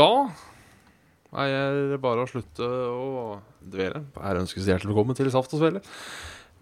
[0.00, 4.02] da er det bare å slutte å dvele.
[4.16, 5.82] Her ønskes hjertelig velkommen til Saft og Svele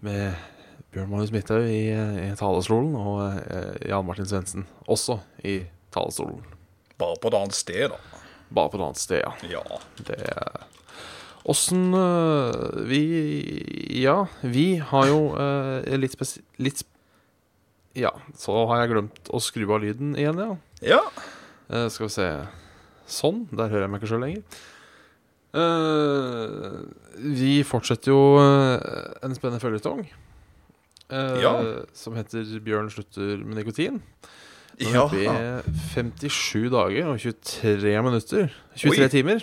[0.05, 0.35] med
[0.93, 5.61] Bjørn Magnus Midthaug i, i talestolen og eh, Jan Martin Svendsen også i
[5.93, 6.41] talestolen.
[6.99, 8.23] Bare på et annet sted, da.
[8.49, 9.33] Bare på et annet sted, ja.
[9.59, 9.79] Ja.
[10.03, 10.19] Det
[11.49, 12.99] Åssen øh, Vi
[14.01, 16.43] Ja, vi har jo øh, litt spesi...
[16.59, 16.89] Litt sp
[17.97, 20.55] Ja, så har jeg glemt å skru av lyden igjen, ja.
[20.83, 21.03] Ja.
[21.69, 22.27] Uh, skal vi se
[23.09, 23.47] Sånn.
[23.51, 24.43] Der hører jeg meg ikke sjøl lenger.
[25.49, 26.85] Uh,
[27.17, 30.03] vi fortsetter jo eh, en spennende føljetong.
[31.09, 31.53] Uh, Ja.
[31.97, 34.01] Som heter 'Bjørn slutter med nikotin'.
[34.79, 35.07] Nå er Ja.
[35.09, 38.49] vi er 57 dager og 23 minutter.
[38.77, 39.07] 23 Oi.
[39.09, 39.41] timer.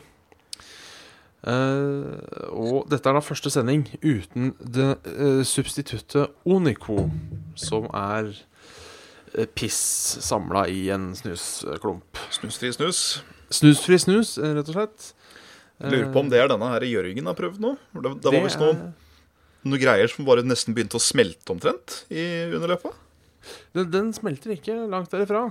[1.46, 2.16] Uh,
[2.50, 7.10] og dette er da første sending uten det eh, substituttet Onico,
[7.54, 8.32] som er
[9.36, 9.78] eh, piss
[10.26, 12.18] samla i en snusklump.
[12.34, 13.22] Snusfri snus.
[13.52, 15.10] Snusfri snus, eh, rett og slett.
[15.84, 17.74] Lurer på om det er denne her Jørgen har prøvd nå.
[17.92, 18.92] Det, det var visst noen noe,
[19.68, 22.24] noe greier som bare nesten begynte å smelte omtrent i
[22.56, 22.94] underløpet.
[23.76, 25.50] den, den smelter ikke langt derifra.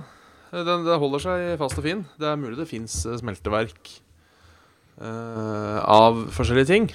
[0.52, 2.04] Eh, Den, den holder seg fast og fin.
[2.18, 3.92] Det er mulig det fins smelteverk
[5.00, 6.90] uh, av forskjellige ting.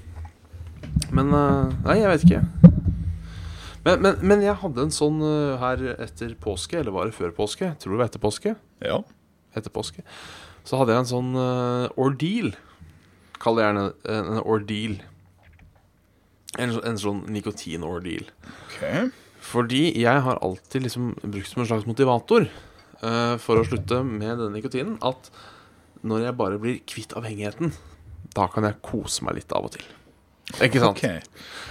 [1.12, 2.44] Men uh, Nei, jeg vet ikke.
[3.82, 7.32] Men, men, men jeg hadde en sånn eh, her etter påske, eller var det før
[7.34, 7.72] påske?
[7.82, 8.54] Tror det var etter påske.
[8.86, 9.00] Ja.
[9.58, 10.04] Etter påske.
[10.68, 12.52] Så hadde jeg en sånn uh, ordeal.
[13.42, 15.00] Kall det gjerne en, en ordeal.
[16.62, 18.28] En, en sånn nikotin-ordeal.
[18.68, 19.08] Okay.
[19.42, 22.46] Fordi jeg har alltid liksom brukt som en slags motivator
[23.02, 25.32] uh, for å slutte med denne nikotinen, at
[26.06, 27.74] når jeg bare blir kvitt avhengigheten,
[28.36, 29.88] da kan jeg kose meg litt av og til.
[30.60, 31.00] Ikke sant?
[31.00, 31.24] Okay.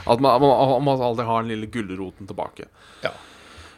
[0.09, 2.67] At man, man, man alltid har den lille gulroten tilbake.
[3.05, 3.15] Ja.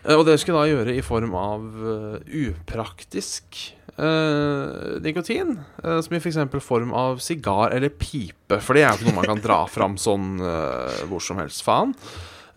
[0.07, 3.61] Uh, Og det skal jeg da gjøre i form av uh, upraktisk
[4.01, 5.59] eh, nikotin.
[5.85, 6.39] uh, som i f.eks.
[6.65, 8.59] form av sigar eller pipe.
[8.61, 11.65] For det er jo ikke noe man kan dra fram sånn uh, hvor som helst.
[11.67, 11.95] Faen.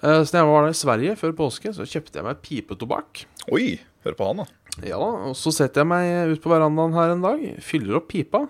[0.04, 3.26] Uh, så da jeg var der i Sverige før påske, så kjøpte jeg meg pipetobakk.
[3.56, 4.50] Oi, hør på han, da.
[4.84, 8.44] Ja, og så setter jeg meg ut på verandaen her en dag, fyller opp pipa,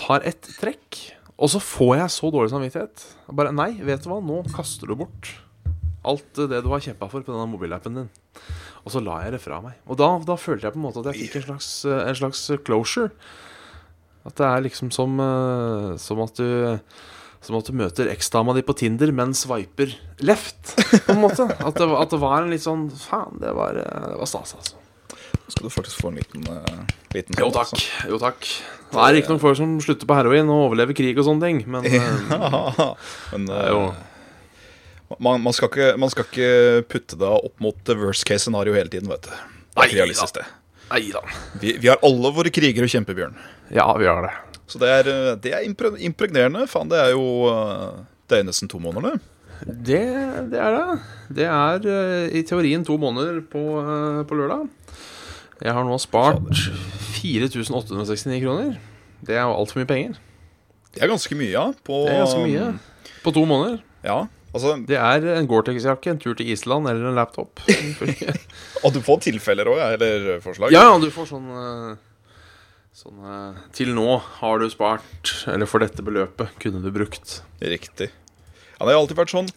[0.00, 0.98] tar et trekk,
[1.38, 3.06] og så får jeg så dårlig samvittighet.
[3.38, 5.30] Bare nei, vet du hva, nå kaster du bort
[6.04, 8.10] alt det du har kjempa for på denne mobilappen din.
[8.84, 9.78] Og så la jeg det fra meg.
[9.88, 12.18] Og da, da følte jeg på en måte at jeg fikk en slags, eh, en
[12.20, 13.10] slags closure.
[14.24, 16.78] At det er liksom som, eh, som at du
[17.44, 19.90] som at du møter eksdama di på Tinder, men sveiper
[20.24, 20.70] left,
[21.04, 21.44] på en måte.
[21.60, 24.30] At det, var- at det var en litt sånn Faen, det var, eh, det var
[24.30, 24.80] stas, altså.
[25.44, 27.82] Nå skal du faktisk få en liten, uh, liten Jo sånn, takk.
[28.08, 28.46] jo takk
[28.94, 31.60] Det er ikke noen folk som slutter på heroin og overlever krig og sånne ting,
[31.68, 32.86] men altså.
[33.34, 33.82] Men er jo
[35.18, 36.50] man, man, skal ikke, man skal ikke
[36.90, 39.32] putte det opp mot worst case scenario hele tiden, vet du.
[39.74, 40.46] Det er ikke realistisk, det.
[41.60, 43.36] Vi, vi har alle våre kriger og kjempebjørn.
[43.74, 44.34] Ja, vi har det.
[44.70, 46.66] Så det er, eh, det er impregnerende.
[46.70, 49.30] Faen, det er jo eh, Det er nesten to måneder, det.
[49.64, 50.04] Det,
[50.52, 50.98] det er det.
[51.36, 53.62] Det er eh, i teorien to måneder på,
[54.28, 54.68] på lørdag.
[55.62, 56.48] Jeg har nå spart
[57.20, 58.78] 4869 kroner.
[59.24, 60.16] Det er jo altfor mye penger.
[60.94, 61.68] Det er ganske mye, ja.
[61.86, 62.66] På, Det er ganske mye.
[63.24, 63.78] På to måneder.
[64.04, 67.60] Ja, altså Det er en Gore-Tex-jakke, en tur til Island eller en laptop.
[68.84, 70.72] Og du får tilfeller òg, eller forslag?
[70.74, 71.94] Ja, du får sånn eh,
[72.94, 74.06] Sånn eh, Til nå
[74.38, 77.40] har du spart, eller for dette beløpet kunne du brukt.
[77.60, 78.10] Riktig.
[78.78, 79.48] Ja, det har alltid vært sånn.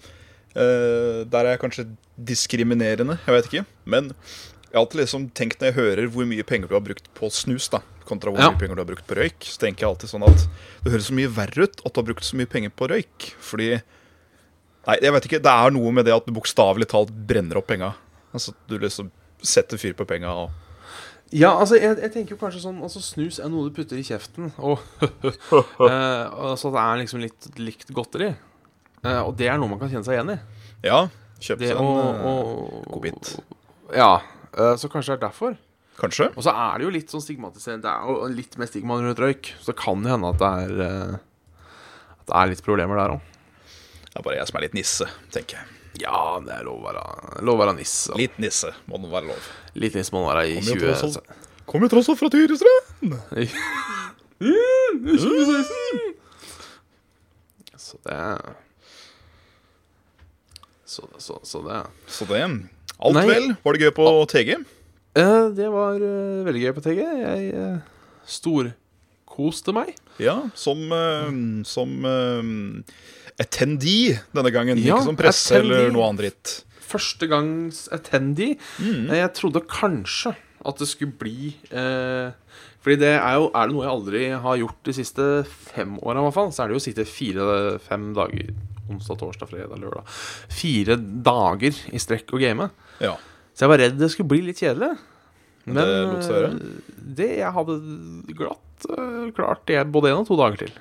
[0.57, 1.85] Eh, der er jeg kanskje
[2.17, 3.65] diskriminerende, jeg vet ikke.
[3.85, 7.05] Men jeg har alltid liksom tenkt når jeg hører hvor mye penger du har brukt
[7.17, 8.49] på snus, da, kontra hvor Ja.
[8.51, 10.47] mye penger du har brukt på røyk, så tenker jeg alltid sånn at
[10.83, 13.29] det høres så mye verre ut at du har brukt så mye penger på røyk.
[13.43, 13.69] Fordi
[14.87, 15.41] Nei, jeg vet ikke.
[15.43, 17.91] Det er noe med det at du bokstavelig talt brenner opp penga.
[18.35, 19.11] Altså, du liksom
[19.43, 20.63] setter fyr på penga og
[21.35, 24.05] Ja, altså, jeg, jeg tenker jo kanskje sånn Altså, snus er noe du putter i
[24.07, 28.31] kjeften, og eh, Altså, det er liksom litt likt godteri.
[29.03, 30.39] Eh, og det er noe man kan kjenne seg igjen i.
[30.87, 31.03] Ja,
[31.43, 33.33] kjøpe seg en eh, godbit.
[33.95, 34.11] Ja.
[34.55, 35.57] eh, så kanskje det er derfor.
[35.97, 36.29] Kanskje.
[36.37, 37.83] Og så er det jo litt sånn stigmatiserende.
[37.87, 39.51] Det er jo litt mer stigma rundt røyk.
[39.61, 41.15] Så det kan det hende at det er eh,
[42.21, 43.33] At det er litt problemer der òg.
[44.17, 45.67] Det er bare jeg som er litt nisse, tenker jeg.
[46.01, 47.01] Ja, det er lov å være,
[47.45, 48.09] lov å være nisse.
[48.09, 49.37] og Litt nisse må den være lov.
[49.77, 51.37] Litt nisse må den være i Kommer jo tross 20...
[51.69, 53.13] Kom jo tross alt fra Tyrestrand!
[57.77, 58.17] Så det
[60.85, 63.27] Så, så, så det Så det Alt Nei.
[63.29, 63.53] vel?
[63.61, 64.57] Var det gøy på TG?
[65.13, 67.05] Eh, Det var eh, veldig gøy på TG.
[67.21, 67.77] Jeg uh,
[68.25, 69.93] storkoste meg.
[70.17, 71.29] Ja, som, eh,
[71.69, 72.41] som eh,
[73.41, 74.79] attendee denne gangen.
[74.81, 75.77] Ja, ikke som presse attendee.
[75.77, 76.55] eller noe annet dritt.
[76.87, 78.57] Førstegangs attendee.
[78.79, 79.09] Mm.
[79.13, 80.35] Jeg trodde kanskje
[80.67, 82.33] at det skulle bli eh,
[82.81, 86.19] Fordi det er jo Er det noe jeg aldri har gjort de siste fem åra,
[86.19, 88.49] i hvert fall, så er det jo å sitte fire-fem dager
[88.87, 90.17] Onsdag, torsdag, fredag, lørdag
[90.57, 92.69] Fire dager i strekk og game.
[93.03, 93.13] Ja.
[93.53, 94.95] Så jeg var redd det skulle bli litt kjedelig.
[95.67, 96.59] Men det eh,
[97.17, 97.77] det jeg hadde
[98.37, 100.75] glatt eh, klart det både én og to dager til.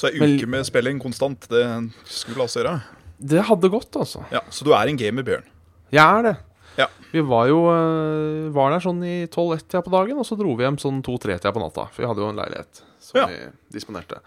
[0.00, 1.64] Så ei uke med spilling konstant, det
[2.08, 2.76] skulle la seg gjøre.
[3.20, 4.22] Det hadde gått, altså.
[4.32, 5.44] Ja, Så du er en gamer, Bjørn?
[5.92, 6.36] Jeg er det.
[6.78, 6.86] Ja.
[7.12, 10.64] Vi var jo eh, var der sånn i 12-1-tida på dagen, og så dro vi
[10.64, 11.88] hjem sånn 2-3-tida på natta.
[11.92, 13.26] For vi hadde jo en leilighet som Ja.
[13.28, 13.40] vi
[13.76, 14.22] disponerte.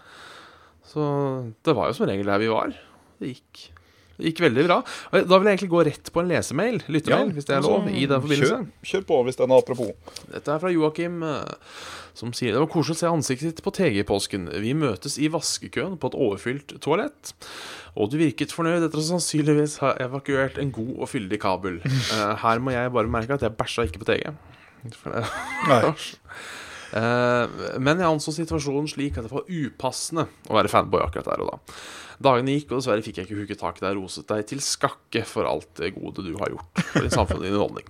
[0.86, 1.02] Så
[1.64, 2.74] det var jo som regel der vi var.
[3.18, 3.64] Det gikk,
[4.16, 4.78] det gikk veldig bra.
[5.12, 8.06] Da vil jeg egentlig gå rett på en lesemail, lyttemail, hvis det er lov, i
[8.06, 8.58] den forbindelse.
[8.62, 10.16] Kjør, kjør på hvis den er apropos.
[10.30, 11.78] Dette er fra Joakim, eh,
[12.14, 14.46] som sier det var koselig å se ansiktet ditt på TG i påsken.
[14.62, 17.34] Vi møtes i vaskekøen på et overfylt toalett.
[17.98, 21.80] Og du virket fornøyd etter å sannsynligvis ha evakuert en god og fyldig kabel.
[21.84, 24.30] Eh, her må jeg bare merke at jeg bæsja ikke på TG.
[25.70, 25.82] Nei.
[26.94, 31.42] Eh, men jeg anså situasjonen slik at det var upassende å være fanboy akkurat der
[31.42, 31.78] og da.
[32.22, 34.62] Dagene gikk, og dessverre fikk jeg ikke huket tak i deg og roset deg til
[34.62, 37.88] skakke for alt det gode du har gjort for din samfunn og din holdning.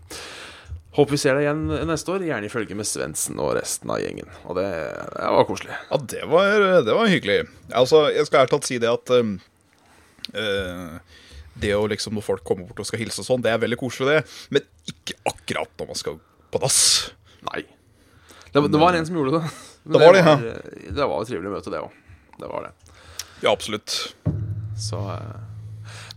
[0.95, 3.99] Håper vi ser deg igjen neste år, gjerne i følge med Svendsen og resten av
[3.99, 4.31] gjengen.
[4.47, 5.77] Og det, det var koselig.
[5.91, 7.39] Ja, det var, det var hyggelig.
[7.75, 9.11] Altså, Jeg skal ærlig talt si det at
[10.39, 11.19] eh,
[11.67, 13.81] Det å liksom når folk kommer bort og skal hilse og sånn, det er veldig
[13.83, 14.37] koselig, det.
[14.55, 16.21] Men ikke akkurat når man skal
[16.55, 16.79] på dass.
[17.51, 17.67] Nei.
[18.55, 19.55] Det, det var en som gjorde det.
[19.85, 20.35] Det var det, ja.
[20.95, 21.97] det var et trivelig møte, det òg.
[22.39, 23.01] Det var det.
[23.43, 23.97] Ja, absolutt.
[24.79, 25.43] Så eh,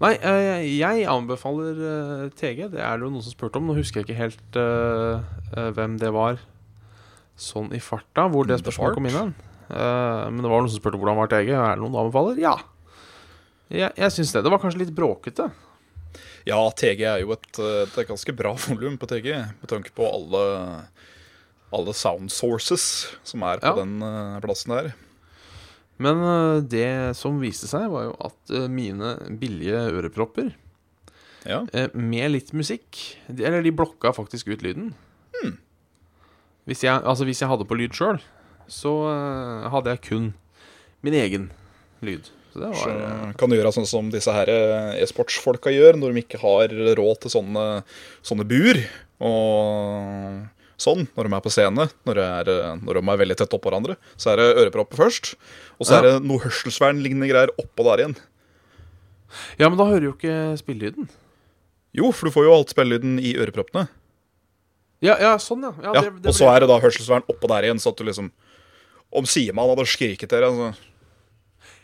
[0.04, 2.68] Nei, eh, jeg anbefaler eh, TG.
[2.76, 3.66] Det er det jo noen som spurte om.
[3.70, 5.26] Nå husker jeg ikke helt eh,
[5.58, 6.38] eh, hvem det var
[7.38, 9.34] sånn i farta, hvor det spørsmålet kom inn.
[9.74, 11.50] Eh, men det var noen som spurte hvordan var TG.
[11.58, 12.38] Er det noen du anbefaler?
[12.42, 12.54] Ja.
[13.74, 14.46] Jeg, jeg syns det.
[14.46, 15.50] Det var kanskje litt bråkete.
[16.48, 20.44] Ja, TG er jo et, et ganske bra volum på TG, med tanke på alle,
[21.76, 22.84] alle sound sources
[23.28, 23.76] som er på Ja.
[23.82, 24.94] den uh, plassen der.
[26.00, 30.54] Men uh, det som viste seg, var jo at uh, mine billige ørepropper
[31.48, 31.62] Ja.
[31.94, 32.98] Med litt musikk.
[33.28, 34.90] De, eller de blokka faktisk ut lyden.
[35.38, 35.54] Hmm.
[36.68, 38.20] Hvis, jeg, altså hvis jeg hadde på lyd sjøl,
[38.68, 38.92] så
[39.72, 40.26] hadde jeg kun
[41.06, 41.46] min egen
[42.04, 42.28] lyd.
[42.52, 44.50] Så det var så kan du gjøre sånn som disse her
[45.00, 47.66] e-sportsfolka gjør, når de ikke har råd til sånne,
[48.28, 48.82] sånne bur.
[49.24, 50.44] Og
[50.82, 53.72] sånn, når de er på scene, når, er, eh, når de er veldig tett oppå
[53.72, 55.32] hverandre, så er det ørepropper først.
[55.78, 58.18] Og så er det noe hørselsvern-lignende greier oppå der igjen.
[59.60, 61.10] Ja, men da hører jo ikke spillelyden.
[61.98, 63.88] Jo, for du får jo alt spillelyden i øreproppene.
[65.04, 65.74] Ja, ja, sånn, ja.
[65.84, 68.00] ja, Ja, det, det og så er det da hørselsvern oppå der igjen, så at
[68.00, 68.32] du liksom
[69.14, 70.72] Om Siman hadde skriket dere, altså.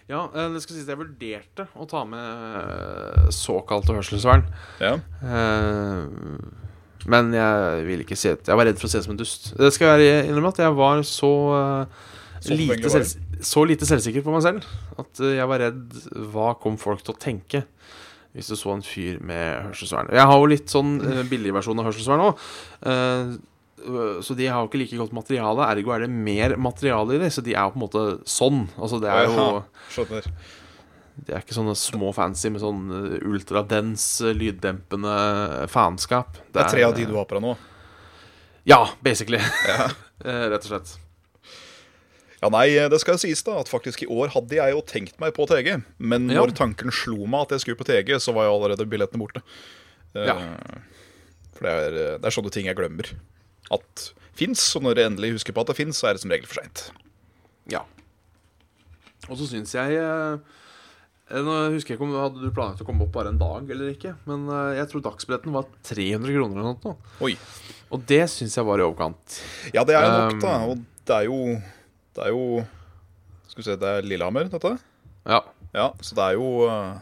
[0.09, 4.43] ja, eh, det skal sies jeg vurderte å ta med eh, såkalte hørselsvern.
[4.83, 4.97] Ja.
[5.23, 6.01] Eh,
[7.09, 9.19] men jeg vil ikke si at, Jeg var redd for å se ut som en
[9.19, 9.51] dust.
[9.59, 12.09] Det skal jeg innrømme at jeg var så eh,
[12.43, 13.13] Så lite, selv,
[13.43, 14.67] så lite selvsikker på meg selv
[14.99, 15.97] at eh, jeg var redd
[16.33, 17.65] Hva kom folk til å tenke
[18.33, 20.07] hvis du så en fyr med hørselsvern?
[20.09, 22.39] Jeg har jo litt sånn uh, billigversjon av hørselsvern òg.
[24.25, 25.67] så de har jo ikke like godt materiale.
[25.69, 27.29] Ergo er det mer materiale i dem.
[27.29, 28.63] Så de er jo på en måte sånn.
[28.73, 29.45] Altså det er jo
[29.93, 30.31] Skjønner.
[31.15, 35.13] De er ikke sånne små fancy med sånn eh, ultradens, eh, lyddempende
[35.69, 36.39] faenskap.
[36.51, 37.53] Det er tre av de du har på deg nå.
[38.69, 39.41] Ja, basically.
[39.69, 39.91] Ja.
[40.23, 40.91] Eh, Rett og slett.
[42.39, 45.33] Ja, nei, det skal sies da, at faktisk i år hadde jeg jo tenkt meg
[45.35, 45.81] på TG.
[45.99, 46.37] Men Ja.
[46.45, 49.41] når tanken slo meg at jeg skulle på TG, så var jo allerede billettene borte.
[50.15, 50.37] Eh, Ja.
[51.57, 53.09] For det er, det er sånne ting jeg glemmer
[53.75, 54.05] at
[54.37, 54.63] fins.
[54.77, 56.61] Og når jeg endelig husker på at det fins, så er det som regel for
[56.61, 56.85] seint.
[57.73, 57.83] Ja.
[59.27, 60.37] Og så syns jeg eh,
[61.31, 63.93] Nå husker jeg ikke om Hadde du planlagt å komme opp bare en dag eller
[63.93, 64.11] ikke.
[64.27, 66.95] Men eh, jeg tror dagsbilletten var 300 kroner eller noe.
[67.23, 67.33] Oi.
[67.95, 69.39] Og det syns jeg var i overkant.
[69.75, 70.57] Ja, det er jo nok, da.
[70.67, 71.39] Og det er jo
[72.15, 72.43] Det er jo
[73.49, 74.75] Skal vi se, det er Lillehammer, dette?
[75.27, 75.41] Ja.
[75.73, 76.93] Ja, så det er jo eh,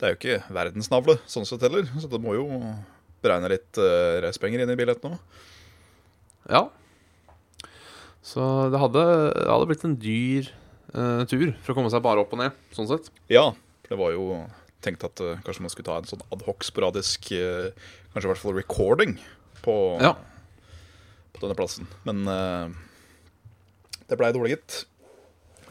[0.00, 1.86] Det er jo ikke verdensnavle sånn sett heller.
[2.00, 2.48] Så det må jo
[3.20, 5.40] beregne litt uh, reisepenger inn i billetten òg.
[6.48, 6.62] ja.
[8.24, 8.40] Så
[8.72, 9.02] det hadde,
[9.36, 10.48] det hadde blitt en dyr
[10.94, 13.10] eh, tur for å komme seg bare opp og ned, sånn sett.
[13.32, 13.50] Ja,
[13.84, 14.26] for det var jo
[14.84, 17.68] tenkt at uh, kanskje man skulle ta en sånn adhoc sporadisk uh,
[18.14, 19.12] Kanskje i hvert fall recording
[19.62, 20.14] på, Ja.
[21.34, 21.86] på denne plassen.
[22.02, 22.24] Men
[24.10, 24.78] det blei dårlig, gitt.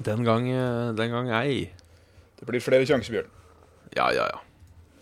[0.07, 0.45] Den gang,
[0.95, 1.65] den gang ei.
[2.39, 3.33] Det blir flere sjanser, Bjørn.
[3.97, 4.39] Ja, ja, ja.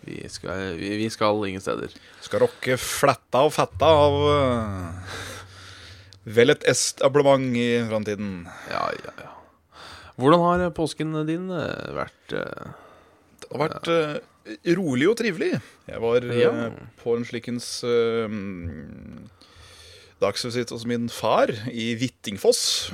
[0.08, 1.94] Vi skal, vi, vi skal ingen steder.
[2.24, 5.16] Skal rocke fletta og fetta av uh,
[6.26, 8.46] vel et establement i framtiden.
[8.72, 9.34] Ja, ja, ja.
[10.18, 12.34] Hvordan har eh, påsken din eh, vært?
[12.34, 12.72] eh?
[13.44, 14.16] Det har vært eh,
[14.76, 15.52] rolig og trivelig.
[15.88, 16.52] Jeg var eh, Ja.
[17.02, 18.26] på en slikens uh,
[20.22, 22.90] dagsvisitt hos min far i Hvittingfoss.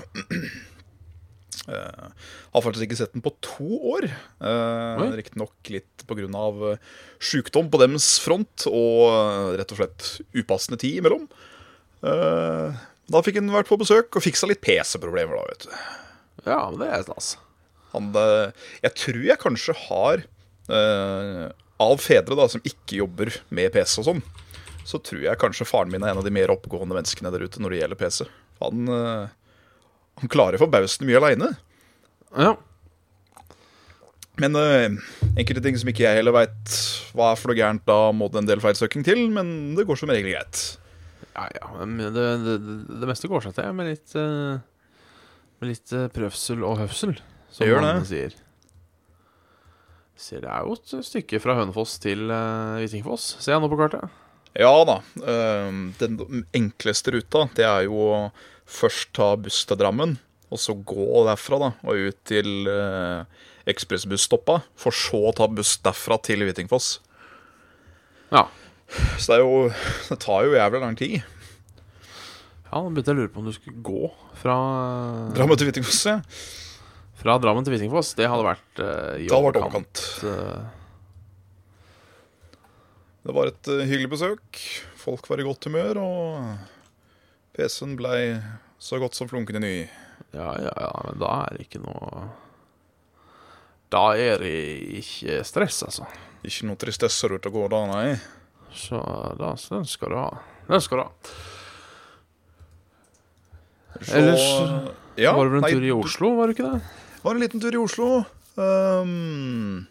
[1.64, 2.10] Uh,
[2.52, 4.04] har faktisk ikke sett den på to år.
[4.44, 5.00] Uh.
[5.16, 6.28] Riktignok litt pga.
[6.28, 6.76] Uh,
[7.24, 11.24] sjukdom på dems front og uh, rett og slett upassende tid imellom.
[12.04, 12.76] Uh,
[13.08, 15.76] da fikk han vært på besøk og fiksa litt PC-problemer, da, vet du.
[16.44, 17.34] Ja, men det er stas.
[17.94, 18.50] Han, uh,
[18.82, 20.24] jeg tror jeg kanskje har
[20.72, 21.44] uh,
[21.84, 24.20] Av fedre da som ikke jobber med PC og sånn,
[24.86, 27.62] så tror jeg kanskje faren min er en av de mer oppegående menneskene der ute
[27.62, 28.20] når det gjelder PC.
[28.62, 29.26] Han, uh,
[30.22, 31.50] han klarer forbausende mye aleine.
[32.38, 32.54] Ja.
[34.42, 34.86] Men uh,
[35.34, 36.78] enkelte ting som ikke jeg heller veit
[37.14, 40.00] hva er for noe gærent, da må det en del feilsøking til, men det går
[40.00, 40.62] som regel greit.
[41.34, 42.54] Ja, ja, men det, det,
[42.86, 44.62] det, meste går seg til med litt eh,
[45.60, 47.14] Med litt eh, prøvsel og høvsel,
[47.54, 47.94] som gjør det.
[48.10, 48.34] sier.
[50.18, 53.78] Ser det er jo et stykke fra Hønefoss til uh, Hvittingfoss, ser jeg nå på
[53.80, 54.20] kartet.
[54.54, 55.00] Ja da.
[55.26, 58.18] eh, den enkleste ruta, det er jo å
[58.70, 60.14] først ta buss til Drammen,
[60.54, 63.26] og så gå derfra da, og ut til uh,
[63.66, 67.00] ekspressbusstoppa, for så å ta buss derfra til Hvitingfoss.
[68.30, 68.46] Ja.
[69.18, 69.70] Så det jo
[70.10, 71.22] Det tar jo jævlig lang tid.
[72.74, 74.08] Ja, nå begynte jeg å lure på om du skulle gå
[74.40, 74.54] fra
[75.36, 76.16] Drammen til Hvittingfoss, ja.
[77.20, 78.10] Fra Drammen til Hvittingfoss.
[78.18, 80.00] Det hadde vært uh, i Det hadde vært overkant.
[80.26, 80.64] eh,
[83.24, 84.58] Det var et uh, hyggelig besøk.
[85.00, 88.18] Folk var i godt humør, og PC-en blei
[88.82, 89.74] så godt som flunkende ny.
[90.34, 92.24] ja, ja, ja, men da er det ikke noe
[93.94, 94.54] Da er det
[95.00, 96.08] ikke stress, altså.
[96.44, 98.16] Ikke noe tristesse ute og går da, nei.
[98.74, 98.98] Så
[99.38, 100.28] da, så den skal du ha.
[100.66, 101.12] Den skal du ha.
[104.02, 104.44] Så, Ellers
[105.20, 106.80] ja, var det vel en nei, tur i Oslo, var det ikke det?
[107.24, 108.08] Var en liten tur i Oslo.
[108.58, 109.86] Um,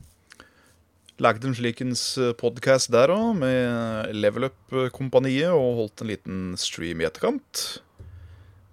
[1.23, 2.01] Lagde en slikens
[2.39, 7.63] podkast der òg, med Level Up-kompaniet, og holdt en liten stream i etterkant.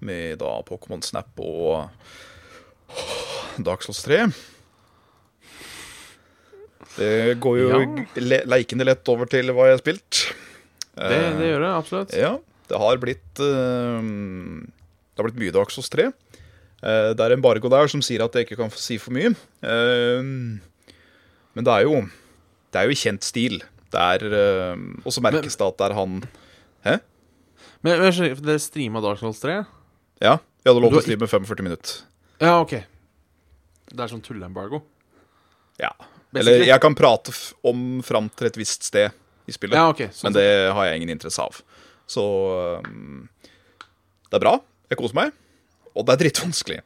[0.02, 1.90] Med da Pokémon Snap og
[3.60, 4.24] Dark Souls 3.
[6.96, 8.04] Det går jo Ja.
[8.18, 10.22] le leikende lett over til hva jeg har spilt.
[10.96, 12.16] Det, det gjør det, absolutt.
[12.18, 12.32] Ja,
[12.68, 14.00] det har blitt eh,
[15.20, 16.06] Det har blitt mye Dark Souls 3.
[16.80, 19.34] Eh, det er embargo der som sier at jeg ikke kan si for mye.
[19.60, 21.98] Eh, men det er jo
[22.72, 23.58] Det er jo i kjent stil.
[23.92, 26.22] Det er eh, Og så merkes det at det er han
[27.82, 29.58] Men, men skjønner- dere streama Dark Souls 3?
[30.20, 31.92] Ja, vi hadde lov til å streame 45 minutter.
[32.40, 32.74] Ja, OK.
[33.90, 34.82] Det er sånn tulleembargo?
[35.80, 35.92] Ja.
[36.36, 37.32] Eller jeg kan prate
[37.64, 39.10] om fram til et visst sted
[39.48, 39.76] i spillet.
[39.76, 40.12] Ja, okay.
[40.12, 41.62] sånn Men det har jeg ingen interesse av.
[42.06, 42.22] Så
[42.84, 43.28] um,
[44.28, 44.58] det er bra.
[44.90, 45.34] Jeg koser meg.
[45.94, 46.80] Og det er drittvanskelig.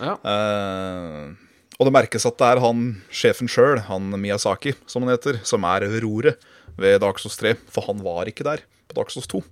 [0.00, 0.14] Ja.
[0.24, 1.36] Uh,
[1.78, 5.66] og det merkes at det er han sjefen sjøl, han Miyazaki, som han heter, som
[5.68, 6.40] er roret
[6.78, 7.54] ved Dark Souls 3.
[7.70, 9.42] For han var ikke der på Dark Souls 2.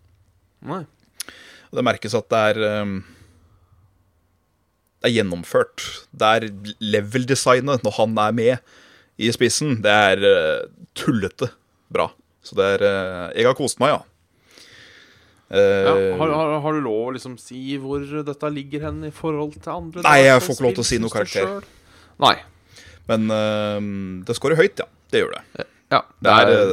[0.67, 0.83] Nei.
[1.71, 2.99] Og det merkes at det er um,
[5.03, 5.85] Det er gjennomført.
[6.11, 6.49] Det er
[6.83, 8.75] level-designet når han er med
[9.23, 9.79] i spissen.
[9.85, 10.67] Det er uh,
[10.99, 11.53] tullete
[11.93, 12.11] bra.
[12.43, 14.03] Så det er uh, Jeg har kost meg, ja.
[15.51, 19.13] Ja, Eh, har, har, har du lov å liksom si hvor dette ligger hen i
[19.15, 20.03] forhold til andre?
[20.03, 21.67] Nei, jeg får ikke lov til å si noe karakter.
[22.25, 22.35] Nei.
[23.07, 23.79] Men uh,
[24.27, 24.89] det scorer høyt, ja.
[25.13, 25.67] Det gjør det.
[25.95, 26.73] Ja, Det, er, er,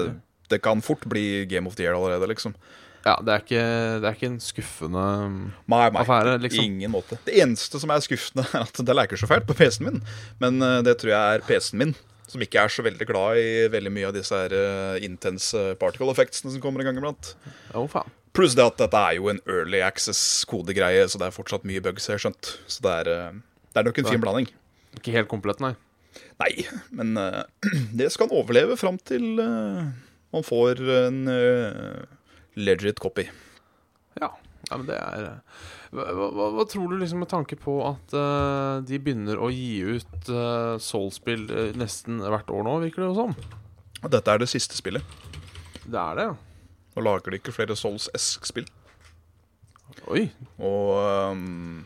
[0.49, 2.55] det kan fort bli Game of the Year allerede, liksom.
[3.05, 3.65] ja det, er ikke,
[4.01, 6.65] det er ikke en skuffende Nei, nei, affære, liksom.
[6.65, 7.19] ingen måte.
[7.27, 10.01] Det eneste som er skuffende, er at det leker så fælt på PC-en min.
[10.41, 11.93] Men det tror jeg er PC-en min,
[12.29, 16.11] som ikke er så veldig glad i veldig mye av disse her uh, intense particle
[16.13, 17.33] effectsene som kommer en gang iblant.
[17.73, 18.11] Å, faen.
[18.33, 22.07] Pluss det at dette er jo en early access-kodegreie, så det er fortsatt mye bugs,
[22.09, 22.55] jeg har skjønt.
[22.65, 24.49] Så det er, uh, det er nok en fin blanding.
[24.97, 25.75] Ikke helt komplett, nei.
[26.41, 27.43] Nei, men uh,
[27.99, 29.85] det skal han overleve fram til uh,
[30.33, 32.03] man får en uh,
[32.57, 33.27] legit copy.
[34.19, 34.31] Ja,
[34.69, 35.61] ja men det er eh,
[35.93, 39.83] hva, hva, hva tror du liksom med tanke på at uh, de begynner å gi
[39.85, 43.35] ut uh, Soul-spill uh, nesten hvert år nå, virker det jo som?
[44.03, 45.05] Dette er det siste spillet.
[45.85, 46.33] Det er det, ja.
[46.93, 48.65] Nå lager de ikke flere Souls-esk-spill.
[50.12, 50.27] Oi.
[50.62, 50.89] Og
[51.31, 51.83] um,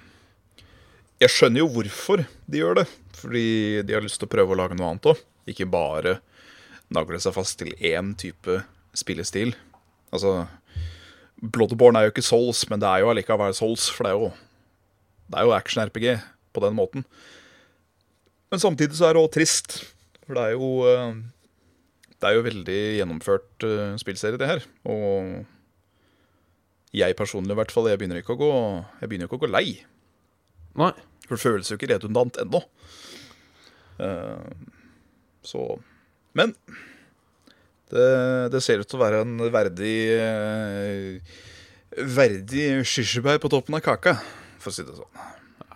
[1.22, 2.88] jeg skjønner jo hvorfor de gjør det.
[3.18, 3.46] Fordi
[3.88, 5.22] de har lyst til å prøve å lage noe annet òg.
[5.50, 6.20] Ikke bare
[6.94, 8.62] nagle seg fast til én type
[8.98, 9.56] spillestil.
[10.14, 10.46] Altså
[11.41, 14.32] Bloodborne er jo ikke Souls, men det er jo allikevel Souls, for det er jo
[15.27, 16.08] Det er jo action-RPG
[16.56, 17.03] på den måten.
[18.50, 19.82] Men samtidig så er det òg trist,
[20.25, 21.20] for det er jo eh,
[22.17, 24.65] Det er jo veldig gjennomført eh, spillserie, det her.
[24.89, 25.46] Og
[26.96, 28.51] jeg personlig i hvert fall, jeg begynner ikke å gå
[29.01, 29.67] Jeg begynner ikke å gå lei.
[30.79, 30.94] Nei.
[31.27, 32.63] For det føles jo ikke redundant ennå.
[34.00, 34.50] Eh,
[35.44, 35.67] så
[36.38, 36.56] Men
[37.94, 38.08] det,
[38.53, 41.36] det ser ut til å være en verdig eh,
[41.98, 44.17] verdig kirsebær på toppen av kaka,
[44.62, 45.22] for å si det sånn.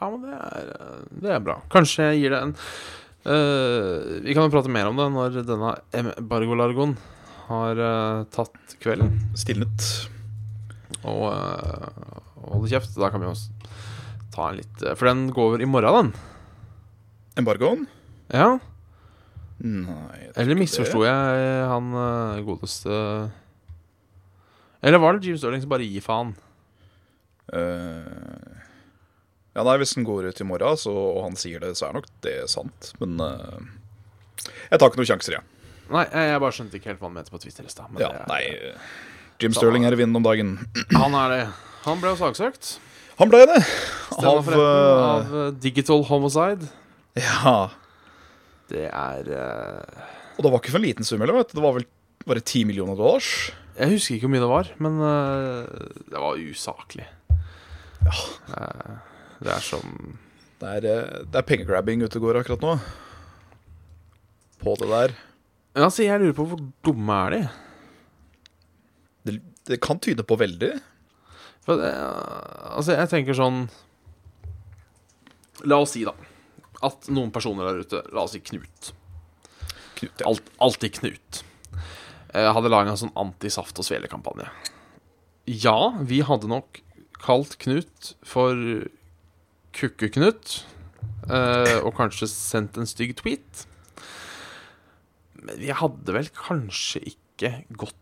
[0.02, 1.60] Ja, men det er, eh, det er bra.
[1.72, 5.76] Kanskje jeg gir det en uh, Vi kan jo prate mer om det når denne
[5.94, 6.96] embargolargoen
[7.52, 9.14] har uh, tatt kvelden.
[9.38, 9.88] Stilnet.
[11.06, 12.98] Og uh, holde kjeft.
[12.98, 13.62] Da kan vi også
[14.32, 17.42] ta en litt eh, For den går over i morgen, den.
[17.42, 17.88] Embargoen?
[18.32, 18.58] Ja.
[19.62, 22.96] Nei Eller misforsto jeg han eh, godeste
[24.82, 26.32] Eller var det Jim Sterling som bare gir faen?
[27.54, 28.58] Eh,
[29.54, 31.98] ja, nei, hvis den går ut i morgen, så, og han sier det, så er
[31.98, 32.94] nok det sant.
[33.02, 33.58] Men eh,
[34.72, 35.44] jeg tar ikke noen sjanser, jeg.
[35.92, 37.92] Nei, jeg, jeg bare skjønte ikke helt hva han mente på Twitter i stad.
[37.92, 38.78] men Ja, det er- nei
[39.42, 40.54] Jim Sterling er i vinden om dagen.
[40.94, 41.42] Han er det.
[41.84, 42.76] Han ble jo saksøkt.
[43.20, 43.58] Han ble det.
[44.22, 46.70] Av, eh, av eh, Digital Homicide.
[47.18, 47.56] Ja.
[48.72, 50.10] Det er uh...
[50.38, 51.58] Og det var ikke for en liten sum heller, vet du.
[51.60, 51.88] Det var vel
[52.28, 53.52] bare 10 millioner dollars.
[53.78, 57.08] Jeg husker ikke hvor mye det var, men uh, det var usaklig.
[58.02, 58.16] Ja.
[58.52, 58.94] Uh,
[59.42, 59.96] det er som
[60.62, 60.86] Det er,
[61.26, 62.76] det er pengegrabbing ute og går akkurat nå.
[64.62, 65.16] På det der.
[65.74, 67.42] Ja, så jeg lurer på hvor dumme er de?
[69.26, 69.38] Det,
[69.72, 70.76] det kan tyde på veldig.
[71.66, 73.64] For altså, jeg tenker sånn
[75.70, 76.14] La oss si, da,
[76.84, 78.92] at noen personer der ute, la oss si Knut
[80.00, 80.28] Knut, ja.
[80.32, 81.42] Alt, Alltid Knut.
[82.34, 84.48] eh, hadde laga en sånn anti-saft og svele-kampanje.
[85.52, 86.80] Ja, vi hadde nok
[87.22, 88.56] kalt Knut for
[89.78, 90.64] Kukke-Knut.
[91.30, 93.66] eh, og kanskje sendt en stygg tweet.
[95.42, 97.98] Men vi hadde vel kanskje ikke gått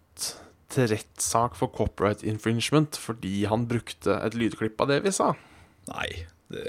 [0.69, 5.31] til rettssak for copyright infringement fordi han brukte et lydklipp av det vi sa.
[5.89, 6.65] Nei, det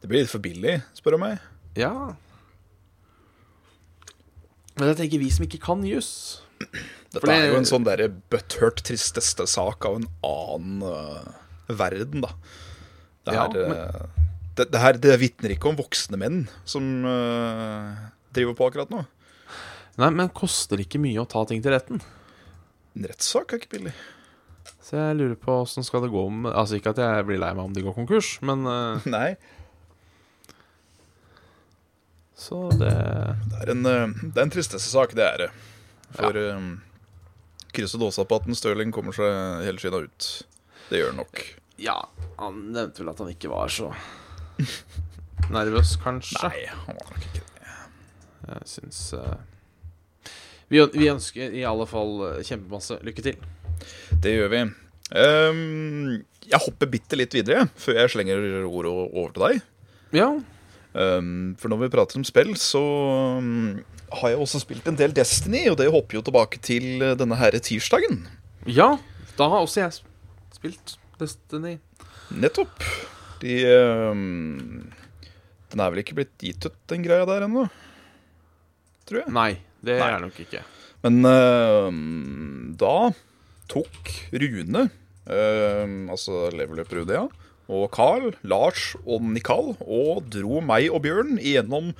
[0.00, 1.42] Det blir litt for billig, spør du meg.
[1.78, 1.92] Ja.
[4.78, 6.40] Men jeg tenker vi som ikke kan juss
[7.10, 11.32] Dette det- er jo en sånn derre butthurt tristeste sak av en annen uh,
[11.68, 12.30] verden, da.
[13.26, 14.26] Det Ja, her, øh,
[14.56, 17.96] det, det her det vitner ikke om voksne menn som uh,
[18.32, 19.02] driver på akkurat nå.
[20.00, 22.00] Nei, men koster ikke mye å ta ting til retten?
[22.96, 23.94] En rettssak er ikke billig.
[24.80, 27.50] Så jeg lurer på åssen skal det gå om Altså ikke at jeg blir lei
[27.54, 29.02] meg om de går konkurs, men uh...
[29.16, 29.34] Nei,
[32.40, 32.90] Så det
[33.50, 35.50] det er en, øh, det er en tristeste sak, det er det.
[36.16, 36.56] For ja.
[37.76, 40.30] krysset dåsa på at en Stirling kommer seg helskinna ut.
[40.88, 41.42] Det gjør han nok.
[41.80, 42.00] Ja,
[42.40, 43.92] han nevnte vel at han ikke var så
[45.54, 46.48] nervøs, kanskje.
[46.48, 47.76] Nei, han var nok ikke det.
[48.50, 49.36] Jeg syns uh,
[50.70, 53.38] vi, vi ønsker i alle fall eh, kjempemasse lykke til.
[54.22, 54.60] Det gjør vi.
[55.10, 59.64] Um, jeg hopper bitte litt videre før jeg slenger ordet over til deg.
[60.14, 60.28] Ja,
[60.92, 62.80] for når vi prater om spill, så
[63.38, 63.78] um,
[64.20, 67.38] har jeg også spilt en del Destiny, og det hopper jo tilbake til eh, denne
[67.38, 68.24] her tirsdagen.
[68.66, 68.96] ja
[69.38, 70.00] da har også jeg
[70.52, 71.78] spilt Destiny.
[72.30, 72.84] Nettopp.
[73.40, 74.90] De ehm,
[75.70, 77.66] Den er vel ikke blitt gitt ut, den greia der ennå?
[79.08, 79.32] Tror jeg.
[79.32, 79.50] Nei,
[79.84, 80.10] det Nei.
[80.12, 80.62] er nok ikke.
[81.04, 83.12] Men ehm, da
[83.70, 84.88] tok Rune,
[85.30, 91.04] ehm, altså level up Rune, ja, og Carl, Lars og Nikal, og dro meg og
[91.06, 91.92] Bjørn igjennom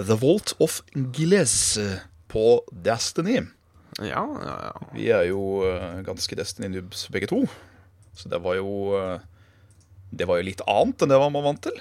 [0.00, 0.80] The Vault of
[1.14, 1.76] Giles
[2.32, 3.42] på Destiny.
[3.98, 4.88] Ja, ja, ja.
[4.94, 7.42] Vi er jo eh, ganske Destiny-noobs begge to,
[8.14, 9.18] så det var jo eh,
[10.14, 11.80] Det var jo litt annet enn det man var vant til.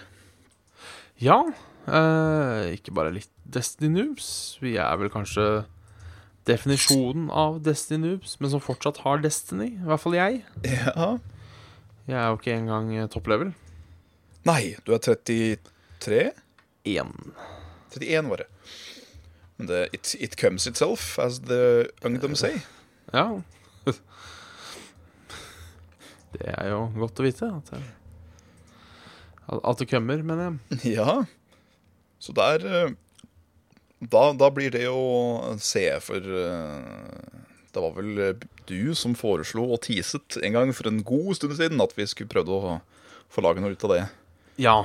[1.22, 1.40] Ja,
[1.88, 4.58] eh, ikke bare litt Destiny Noobs.
[4.62, 5.66] Vi er vel kanskje
[6.50, 9.76] definisjonen av Destiny Noobs, men som fortsatt har Destiny.
[9.78, 10.44] I hvert fall jeg.
[10.68, 11.16] Ja.
[12.08, 13.50] Jeg er jo ikke engang eh, topplevel.
[14.48, 16.20] Nei, du er 33?
[16.88, 17.10] 1.
[17.98, 18.48] 31 var det.
[19.58, 22.62] Men det, it, it comes itself, as the ungdom say.
[23.12, 23.42] Ja.
[26.38, 27.48] Det er jo godt å vite.
[27.50, 27.82] At, det,
[29.58, 30.80] at det kommer, mener jeg.
[31.00, 31.24] Ja.
[32.22, 32.96] Så der eh,
[34.00, 37.44] da, da blir det å se, for eh,
[37.74, 38.38] det var vel
[38.70, 42.32] du som foreslo og teaset en gang for en god stund siden at vi skulle
[42.32, 42.62] prøvd å
[43.34, 44.04] få lage noe ut av det.
[44.62, 44.78] Ja.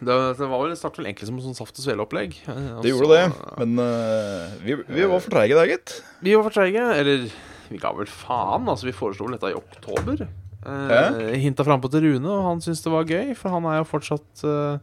[0.00, 2.38] Det, det var vel startet vel egentlig som sånn saft og svele-opplegg.
[2.48, 3.24] eh, Det gjorde det,
[3.60, 5.98] men uh, vi, vi var for treige der, gitt.
[6.24, 6.86] Vi var for treige.
[6.96, 7.26] Eller
[7.68, 8.64] vi ga vel faen.
[8.70, 10.24] Altså, vi foreslo vel dette i oktober.
[10.24, 11.02] Eh, Hæ?
[11.42, 14.44] Hinta frampå til Rune, og han syntes det var gøy, for han er jo fortsatt
[14.48, 14.80] uh,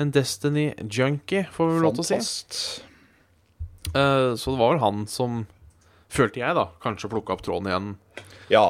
[0.00, 2.84] en Destiny-junkie, får vi vel lov til å si.
[3.94, 5.44] Eh, så det var vel han som,
[6.14, 7.90] følte jeg, da, kanskje plukka opp tråden igjen.
[8.52, 8.64] Ja.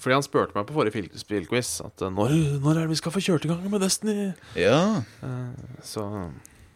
[0.00, 2.32] Fordi han spurte meg på forrige spillquiz at eh, når,
[2.62, 4.30] når er det vi skal få kjørt i gang med Destiny?
[4.56, 5.02] ja.
[5.84, 6.04] Så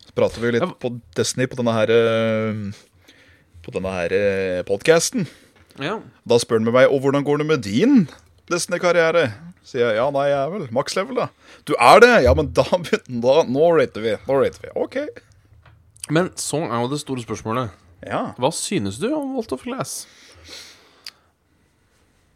[0.04, 2.60] Så prater vi jo litt på Destiny på denne her eh,
[3.64, 4.12] På denne her
[4.68, 5.24] podkasten.
[5.80, 5.98] ja.
[6.28, 8.04] Da spør han med meg Og hvordan går det med din
[8.52, 9.30] Destiny-karriere?
[9.64, 11.30] Sier jeg ja, nei, jeg er vel maks level, da.
[11.64, 12.10] Du er det?
[12.26, 14.12] Ja, men da, da Nå rater vi.
[14.28, 14.72] Nå rater vi.
[14.76, 14.98] OK.
[16.12, 17.72] Men så er jo det store spørsmålet.
[18.04, 18.34] Ja.
[18.40, 20.04] Hva synes du om Walt of Glass?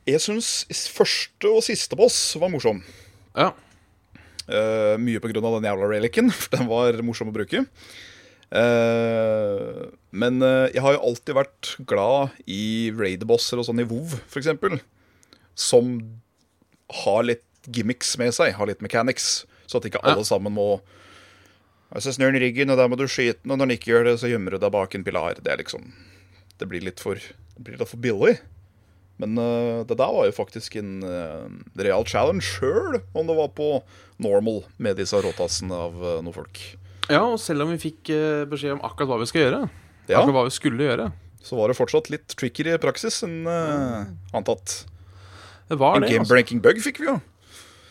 [0.08, 2.80] Jeg syns første og siste boss var morsom.
[3.36, 3.52] Ja.
[4.48, 7.66] Uh, mye av den jævla relicen, for den var morsom å bruke.
[8.48, 14.16] Uh, men uh, jeg har jo alltid vært glad i raid-bosser og sånn i WoW,
[14.24, 14.80] f.eks.
[15.58, 15.98] Som
[17.04, 19.42] har litt gimmicks med seg, har litt mechanics.
[19.68, 20.78] Så at ikke alle sammen må
[21.96, 24.04] Så snur den ryggen, og der må du skyte den, og når den ikke gjør
[24.10, 25.38] det, så gjemmer du deg bak en pilar.
[25.40, 25.92] Det liksom
[26.60, 28.38] Det blir litt for, det blir litt for billig.
[29.18, 31.48] Men uh, det der var jo faktisk en uh,
[31.80, 33.80] real challenge sjøl, om det var på
[34.22, 36.60] normal med disse råtassene av uh, noen folk.
[37.08, 38.12] ja, og selv om vi fikk
[38.50, 39.62] beskjed om akkurat hva vi skal gjøre,
[40.08, 40.20] Ja.
[40.20, 41.08] akkurat hva vi skulle gjøre
[41.42, 43.46] Så var det fortsatt litt trickier i praksis enn
[44.34, 44.84] antatt.
[45.68, 46.10] Det var En det.
[46.10, 46.60] game Altså.
[46.62, 47.20] bug fikk vi jo.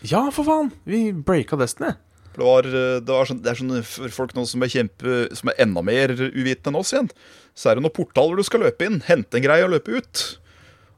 [0.04, 0.72] Ja, for faen!
[0.86, 1.96] Vi breaka Destiny.
[2.38, 5.16] Det, var, eh, det, var sånn, det er sånne for folk nå som er kjempe
[5.34, 7.10] Som er enda mer uvitende enn oss igjen.
[7.58, 10.22] Så er det noen portaler du skal løpe inn, hente en greie og løpe ut.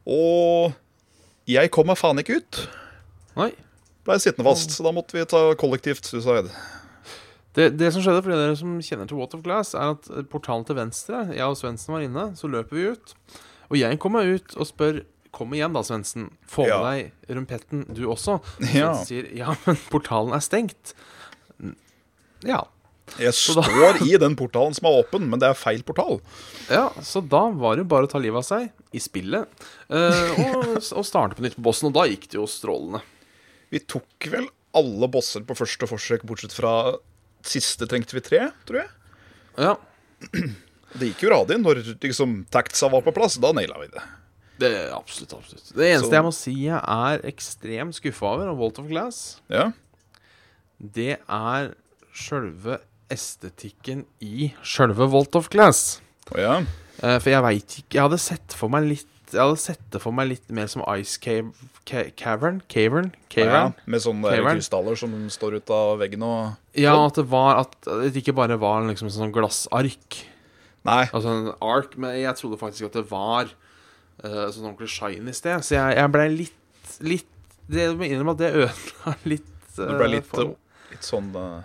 [0.09, 0.73] Og
[1.49, 2.59] jeg kom meg faen ikke ut.
[3.39, 3.53] Nei.
[4.07, 6.51] Blei sittende fast, så da måtte vi ta kollektivt suicide.
[7.55, 10.67] Det, det som skjedde for dere som kjenner til Water of Glass, er at portalen
[10.67, 13.15] til venstre Jeg og Svendsen var inne, så løper vi ut.
[13.71, 16.23] Og jeg kommer ut og spør Kom igjen, da, Svendsen.
[16.49, 16.77] Få med Ja.
[16.89, 18.39] deg rumpetten, du også.
[18.73, 18.95] Ja.
[19.05, 20.95] Sier ja, men portalen er stengt.
[22.45, 22.63] Ja.
[23.17, 26.19] Jeg står i den portalen som er åpen, men det er feil portal.
[26.69, 26.91] ja.
[27.01, 29.49] Så da var det bare å ta livet av seg i spillet
[29.89, 31.89] eh, og, og starte på nytt på bossen.
[31.89, 33.01] Og da gikk det jo strålende.
[33.73, 34.45] Vi tok vel
[34.77, 36.75] alle bosser på første forsøk, bortsett fra
[37.45, 38.89] siste trengte vi tre, tror jeg.
[39.57, 39.75] Ja.
[40.89, 43.35] Det gikk jo radig når liksom, tactsa var på plass.
[43.41, 44.01] Da naila vi det.
[44.59, 45.33] Det Absolutt.
[45.37, 48.89] absolutt Det eneste Så- jeg må si jeg er ekstremt skuffa over av Walt of
[48.89, 49.69] Glass, Ja,
[50.79, 51.73] det er
[52.15, 52.79] sjølve
[53.11, 55.99] estetikken i sjølve Volt of Glass.
[56.31, 56.59] Oh, ja.
[57.01, 60.01] Eh, for jeg veit ikke Jeg hadde sett for meg litt Jeg hadde sett det
[60.03, 61.53] for meg litt mer som Ice Cave,
[61.89, 62.59] ca Cavern?
[62.69, 63.07] Cavern?
[63.31, 63.73] ja Cavern?
[63.89, 64.59] med sånne Cavern.
[64.59, 68.59] krystaller som står ut av veggen og Ja, at det var At det ikke bare
[68.61, 70.19] var liksom sånn glassark.
[70.85, 71.05] Nei.
[71.11, 73.49] Altså en ark, men jeg trodde faktisk at det var
[74.23, 75.63] uh, sånn ordentlig shiny sted.
[75.65, 76.55] Så jeg, jeg ble litt
[77.05, 77.27] Litt
[77.69, 79.49] Det må innrømme at det ødela litt.
[79.75, 80.55] Det ble eh, litt, for-
[80.91, 81.61] litt sånn uh,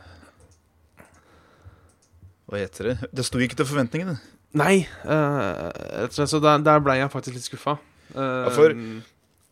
[2.48, 2.96] Hva heter det?
[3.16, 4.18] Det sto ikke til forventningene.
[4.54, 6.30] Nei, eh, slett.
[6.30, 7.78] Så der, der ble jeg faktisk litt skuffa.
[8.14, 8.76] Eh, for-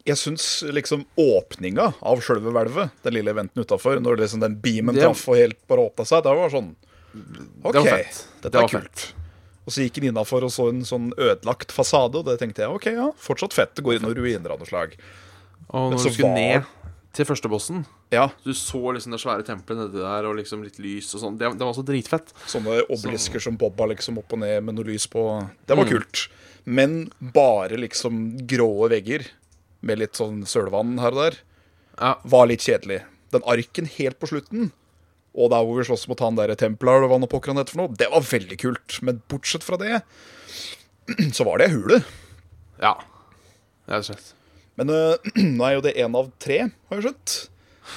[0.05, 4.95] Jeg syns liksom åpninga av sjølve hvelvet, den lille eventen utafor, når liksom den beamen
[4.97, 6.75] Det- traff og helt bare åpna seg, det var sånn
[7.63, 8.27] OK, det var fett.
[8.43, 9.13] dette Det var er kult.
[9.65, 12.69] Og så gikk han innafor og så en sånn ødelagt fasade, og det tenkte jeg
[12.75, 13.75] OK, ja, fortsatt fett.
[13.77, 14.97] Det går inn noen ruiner av noe slag.
[15.71, 16.65] Og når så du skulle var- ned
[17.12, 21.11] til førstebossen Ja, Du så liksom det svære tempelet nedi der, og liksom litt lys
[21.14, 21.38] og sånn.
[21.40, 22.33] Det, det var så dritfett.
[22.48, 25.22] sånne obelisker som bobba liksom opp og ned med noe lys på.
[25.66, 25.90] Det var Mm.
[25.92, 26.29] kult.
[26.64, 29.27] Men bare liksom grå vegger
[29.83, 31.38] med litt sånn sølvann her og der
[32.01, 33.03] Ja, var litt kjedelig.
[33.33, 34.70] Den arken helt på slutten,
[35.35, 37.72] og der hvor vi slåss mot han der Templar, og hva nå pokker han heter
[37.72, 38.98] for noe, det var veldig kult.
[39.03, 40.03] Men bortsett fra det,
[41.37, 42.05] så var det ei hule.
[42.81, 42.94] ja.
[43.88, 44.33] Rett og slett.
[44.83, 47.35] Men uh, nå er jo det én av tre, har jeg skjønt.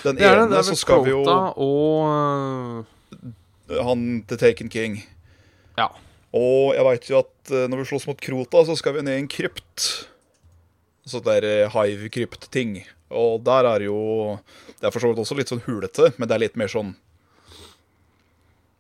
[0.05, 2.85] Den Det er ene Det er så vel vi jo og
[3.71, 4.99] øh, Han The Taken King.
[5.79, 5.87] Ja.
[6.35, 9.17] Og jeg veit jo at øh, når vi slåss mot Krota, så skal vi ned
[9.17, 9.87] i en krypt.
[11.09, 12.83] Sånn der hive-krypt-ting.
[13.13, 13.97] Og der er jo
[14.81, 16.93] Det er for så vidt også litt sånn hulete, men det er litt mer sånn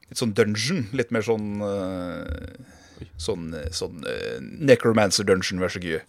[0.09, 0.85] Litt sånn dungeon.
[0.93, 1.63] Litt mer sånn
[3.21, 4.05] Sånn, sånn
[4.41, 6.05] Necromancer dungeon, vær så god.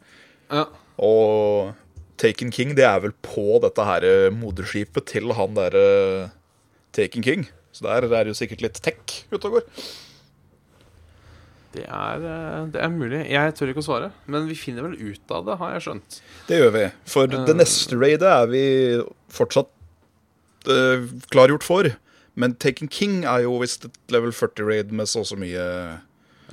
[0.52, 0.66] ja.
[0.96, 1.74] Og
[2.16, 6.30] Taken King, det er vel på dette her eh, moderskipet til han derre
[6.96, 7.46] Taken King.
[7.76, 9.66] Så der er det jo sikkert litt tech ute og går.
[11.76, 13.18] Det er, øh, det er mulig.
[13.28, 14.08] Jeg tør ikke å svare.
[14.32, 16.18] Men vi finner vel ut av det, har jeg skjønt.
[16.48, 16.84] Det gjør vi.
[17.12, 17.44] For Eh.
[17.44, 18.62] det neste raidet er vi
[19.28, 19.68] fortsatt
[20.70, 21.90] uh, klargjort for.
[22.36, 25.66] Men Taken King er jo visst et level 40-raid med så og så mye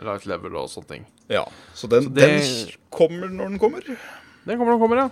[0.03, 1.03] Light level og sånne ting.
[1.29, 1.45] Ja.
[1.77, 3.81] Så den, Så det- den kommer når den kommer.
[3.85, 5.09] Den kommer, når den kommer, ja.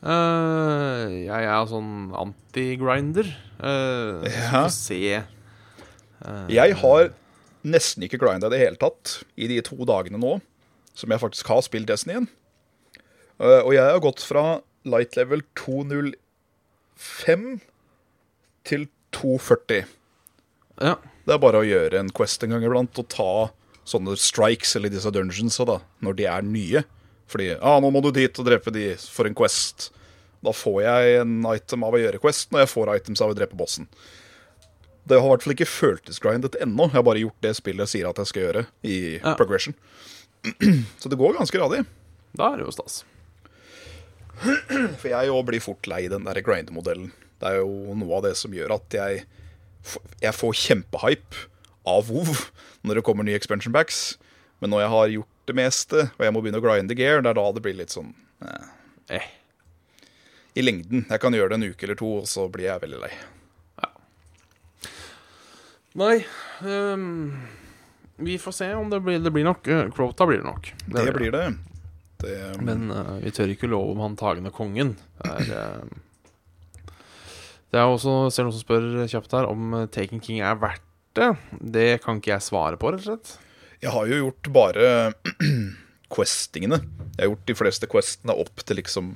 [0.00, 3.26] Eh, jeg er sånn anti-grinder.
[3.60, 4.62] Uh, Ja.
[4.72, 4.96] Se.
[6.24, 7.10] uh, Jeg har
[7.68, 10.38] nesten ikke grinda i det hele tatt i de to dagene nå
[10.96, 12.28] som jeg faktisk har spilt Destiny igjen.
[13.40, 17.60] Uh, og jeg har gått fra light level 205
[18.64, 19.84] til 240.
[20.80, 20.94] Ja.
[21.26, 23.28] Det er bare å gjøre en quest en gang iblant og ta
[23.88, 26.82] sånne strikes eller disse dungeonsa da, når de er nye.
[27.30, 29.90] Fordi ah, nå må du dit og drepe de for en quest.
[30.42, 33.36] Da får jeg en item av å gjøre Quest, og jeg får items av å
[33.36, 33.86] drepe bossen.
[35.04, 36.86] Det har i hvert fall ikke føltes grindet ennå.
[36.88, 39.34] Jeg har bare gjort det spillet sier at jeg skal gjøre i Ja.
[39.36, 39.74] progression.
[41.00, 41.82] Så det går ganske radig.
[42.32, 43.02] Da er det jo stas.
[45.00, 47.10] For jeg òg blir fort lei den der grind-modellen.
[47.40, 49.22] Det er jo noe av det som gjør at jeg,
[50.24, 51.46] jeg får kjempehype
[51.88, 52.32] av WoW
[52.84, 54.16] når det kommer nye expansion backs.
[54.60, 57.32] Men når jeg har gjort det meste, og jeg må begynne å grinde gear, det
[57.32, 58.68] er da det blir litt sånn eh,
[59.10, 59.26] Eh.
[60.54, 61.04] I lengden.
[61.10, 63.10] Jeg kan gjøre det en uke eller to, og så blir jeg veldig lei.
[65.98, 66.20] Nei
[66.62, 67.32] um,
[68.22, 70.68] Vi får se om det blir Det blir nok uh, Crota blir det nok.
[70.86, 71.48] Det blir det.
[72.22, 74.94] det Men uh, vi tør ikke love om han tagende kongen.
[75.18, 76.94] Det er, uh,
[77.70, 80.86] det er også ser noen som spør kjapt her om eh, Taken King er verdt
[81.14, 81.28] det.
[81.58, 83.34] Det kan ikke jeg svare på, rett og slett.
[83.80, 84.88] Jeg har jo gjort bare
[86.14, 86.82] questingene.
[87.16, 89.14] Jeg har gjort de fleste questene opp til liksom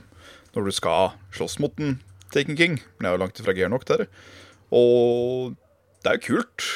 [0.55, 1.99] når du skal slåss mot en
[2.33, 2.79] Taken King.
[2.97, 4.07] Men jeg er jo langt ifra gear nok der.
[4.75, 5.53] Og
[6.03, 6.69] det er jo kult.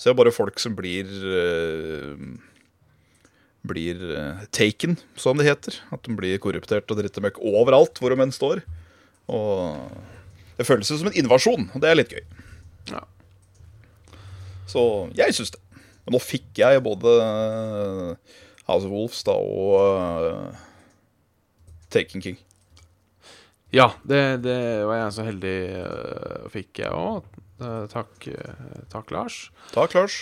[0.00, 2.20] Ser bare folk som blir uh,
[3.68, 5.80] Blir uh, taken, som det heter.
[5.92, 8.62] At de blir korruptert og drittemøkk overalt hvor de enn står.
[9.32, 9.88] Og
[10.60, 12.22] det føles jo som en invasjon, og det er litt gøy.
[12.92, 13.04] Ja.
[14.68, 14.82] Så
[15.16, 15.60] jeg syns det.
[16.04, 18.36] Men nå fikk jeg både eh,
[18.70, 19.90] House of Wolves da, og
[20.30, 20.62] uh,
[21.90, 22.38] Taken King.
[23.74, 27.26] Ja, det, det var jeg så heldig uh, fikk jeg òg.
[27.92, 29.40] takk, uh, takk, Lars.
[29.74, 30.20] Takk, Lars.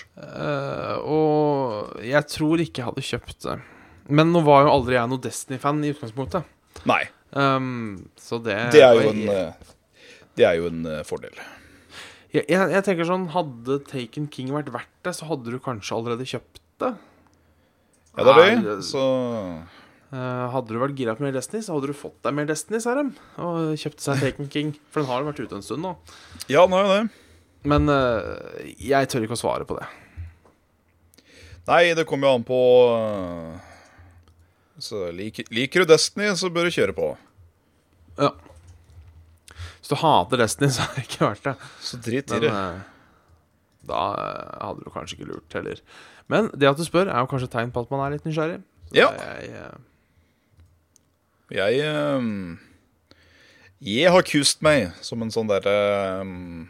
[1.05, 3.61] Og jeg tror ikke jeg hadde kjøpt det.
[4.09, 6.57] Men nå var jo aldri jeg noe Destiny-fan i utgangspunktet.
[6.88, 9.27] Nei, Um, så det det er jo en,
[10.38, 11.35] det er jo en fordel.
[12.35, 15.97] Jeg, jeg, jeg tenker sånn Hadde Taken King vært verdt det, så hadde du kanskje
[15.97, 16.95] allerede kjøpt det.
[18.19, 18.79] Ja, det er det.
[18.87, 19.03] Så
[20.09, 22.79] Eh, hadde du vært gira på mer Destiny, så hadde du fått deg mer Destiny,
[22.81, 23.11] sa de.
[23.45, 24.71] Og kjøpt seg Taken King.
[24.88, 25.95] For den har vært ute en stund nå.
[26.49, 27.25] Ja, den har jo det.
[27.69, 29.88] Men eh, jeg tør ikke å svare på det.
[31.69, 32.59] Nei, det kommer jo an på
[32.97, 33.75] eh,
[34.81, 37.11] Så liker, liker du Destiny, så bør du kjøre på.
[38.17, 38.33] Ja.
[39.88, 41.55] Hvis du hater Destiny, så har det ikke vært det.
[41.81, 42.51] Så drit i det.
[42.53, 42.81] eh,
[43.88, 45.81] da eh, hadde du kanskje ikke lurt heller.
[46.29, 48.27] Men det at du spør, er jo kanskje et tegn på at man er litt
[48.29, 48.59] nysgjerrig.
[48.90, 49.09] Så Ja.
[49.16, 49.79] Jeg, eh,
[51.57, 51.81] Jeg
[53.81, 56.68] Jeg har kust meg som en sånn derre um,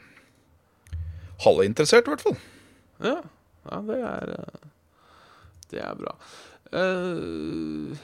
[1.43, 2.39] Halvinteressert, i hvert fall.
[3.03, 3.17] ja,
[3.67, 4.33] ja, det er
[5.73, 6.15] Det er bra.
[6.71, 7.99] Uh,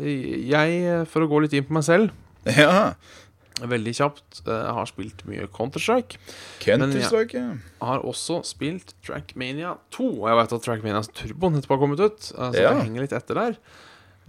[0.00, 2.94] jeg, for å gå litt inn på meg selv, Ja.
[3.62, 6.16] Veldig kjapt, Jeg har spilt mye Counter-Strike.
[6.60, 7.34] Counter-Strike.
[7.38, 7.54] ja.
[7.86, 10.08] Har også spilt Trackmania 2.
[10.22, 12.74] Og jeg vet at Trackmanias Turbo nettopp har kommet ut, eh, så Ja.
[12.74, 13.56] det henger litt etter der.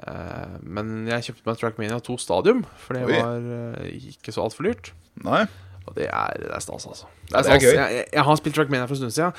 [0.08, 3.22] Eh, Men jeg kjøpte meg Trackmania 2 Stadium, for det Oi.
[3.22, 3.38] var
[3.86, 4.92] eh, ikke så altfor dyrt.
[5.24, 5.46] Nei.
[5.88, 7.06] Og det er, det er stas, altså.
[7.30, 7.74] Det er er det er.
[7.76, 9.34] Jeg, jeg, jeg har spilt Trackmania for en stund siden,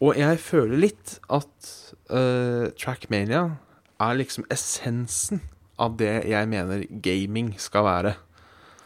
[0.00, 1.68] og jeg føler litt at
[2.10, 3.56] uh, Trackmania
[4.00, 5.40] er liksom essensen
[5.78, 8.14] av det jeg mener gaming skal være.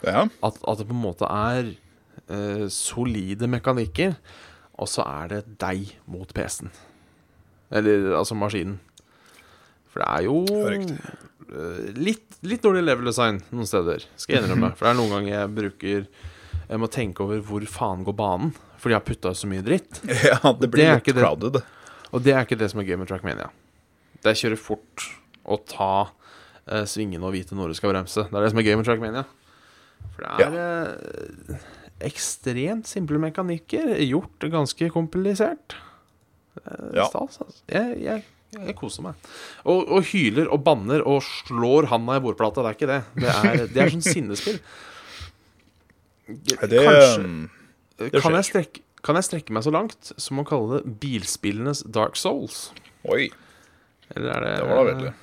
[0.05, 0.27] Ja.
[0.45, 1.71] At, at det på en måte er
[2.27, 4.17] eh, solide mekanikker,
[4.77, 6.69] og så er det deg mot PC-en.
[7.73, 8.77] Eller altså maskinen.
[9.91, 10.37] For det er jo
[11.49, 14.73] eh, litt, litt dårlig level design noen steder, skal jeg innrømme.
[14.77, 16.09] For det er noen ganger jeg bruker
[16.67, 18.53] Jeg må tenke over hvor faen går banen.
[18.77, 20.01] Fordi jeg har putta så mye dritt.
[20.29, 21.61] ja, det blir Det litt crowded.
[22.11, 23.49] Og det er ikke det som er gøy med Trackmania.
[24.21, 25.07] Det er kjøre fort
[25.47, 25.91] og ta
[26.67, 28.27] eh, svingene og vite når du skal bremse.
[28.27, 29.23] Det er det som er gøy med Trackmania.
[30.15, 30.55] For det er
[31.51, 31.59] ja.
[32.07, 35.77] ekstremt simple mekanikker, gjort ganske komplisert.
[36.63, 37.05] Eh, Ja.
[37.11, 37.61] Stas, altså.
[37.69, 38.23] Jeg, jeg,
[38.57, 39.27] jeg koser meg.
[39.65, 42.63] Og, og hyler og banner og slår handa i bordplata.
[42.65, 43.01] Det er ikke det.
[43.21, 44.57] Det er, det er sånn sinnespill.
[46.27, 47.37] Det, Kanskje um,
[48.01, 51.85] det kan jeg, strekke, kan jeg strekke meg så langt som å kalle det bilspillenes
[51.95, 52.67] Dark Souls?
[53.07, 53.29] Oi,
[54.15, 55.13] Eller er det det var da veldig.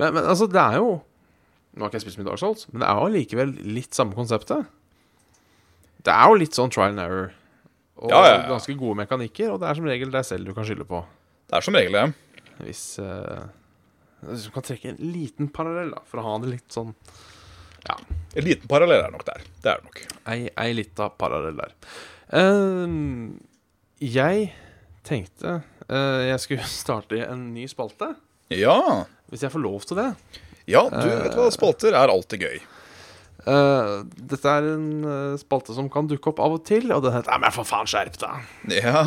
[0.00, 0.90] Men, men altså, det er jo
[1.74, 4.16] Nå har ikke jeg spist mye Dark Souls, men det er jo allikevel litt samme
[4.16, 4.66] konseptet.
[6.00, 7.30] Det er jo litt sånn trial and error.
[8.00, 8.44] Og Ja, ja, ja.
[8.48, 11.02] ganske gode mekanikker, og det er som regel deg selv du kan skylde på.
[11.50, 12.04] Det er som regel det.
[12.64, 13.46] Hvis uh,
[14.24, 16.94] Hvis du kan trekke en liten parallell, da, for å ha det litt sånn
[17.86, 17.96] Ja.
[18.36, 19.44] En liten parallell er nok der.
[19.62, 20.02] Det er det nok.
[20.32, 21.76] Ei, ei lita parallell der.
[22.32, 23.36] Uh,
[24.00, 24.50] jeg
[25.06, 28.14] tenkte uh, jeg skulle starte en ny spalte.
[28.50, 29.04] Ja.
[29.30, 30.10] Hvis jeg får lov til det.
[30.70, 32.60] Ja, du vet hva, spalter er alltid gøy.
[33.40, 37.14] Uh, dette er en uh, spalte som kan dukke opp av og til, og den
[37.14, 38.50] heter Nei, men for faen, skjerp deg!
[38.76, 39.00] Ja.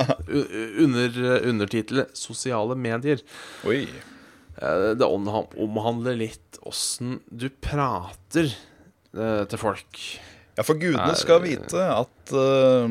[0.84, 1.18] Under
[1.50, 3.20] undertittelet 'Sosiale medier'.
[3.68, 3.82] Oi.
[4.56, 10.00] Uh, Det omhandler litt åssen du prater eh, til folk.
[10.56, 12.88] Ja, for gudene Er- skal vite at eh,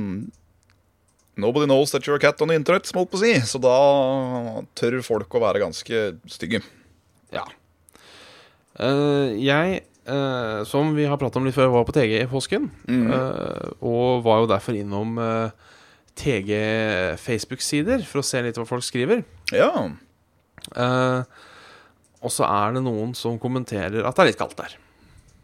[1.35, 3.33] Nobody knows that you're a cat on the internet, må jeg på å si.
[3.43, 3.73] Så da
[4.79, 6.61] tør folk å være ganske stygge.
[7.35, 7.43] Ja.
[8.79, 12.69] Eh, jeg, eh, som vi har pratet om litt før, var på TG i påsken.
[12.89, 15.15] eh, og var jo derfor innom
[16.15, 16.51] TG
[17.19, 19.23] Facebook-sider for å se litt hva folk skriver.
[19.51, 19.71] Ja.
[22.25, 24.77] Og så er det noen som kommenterer at det er litt kaldt der.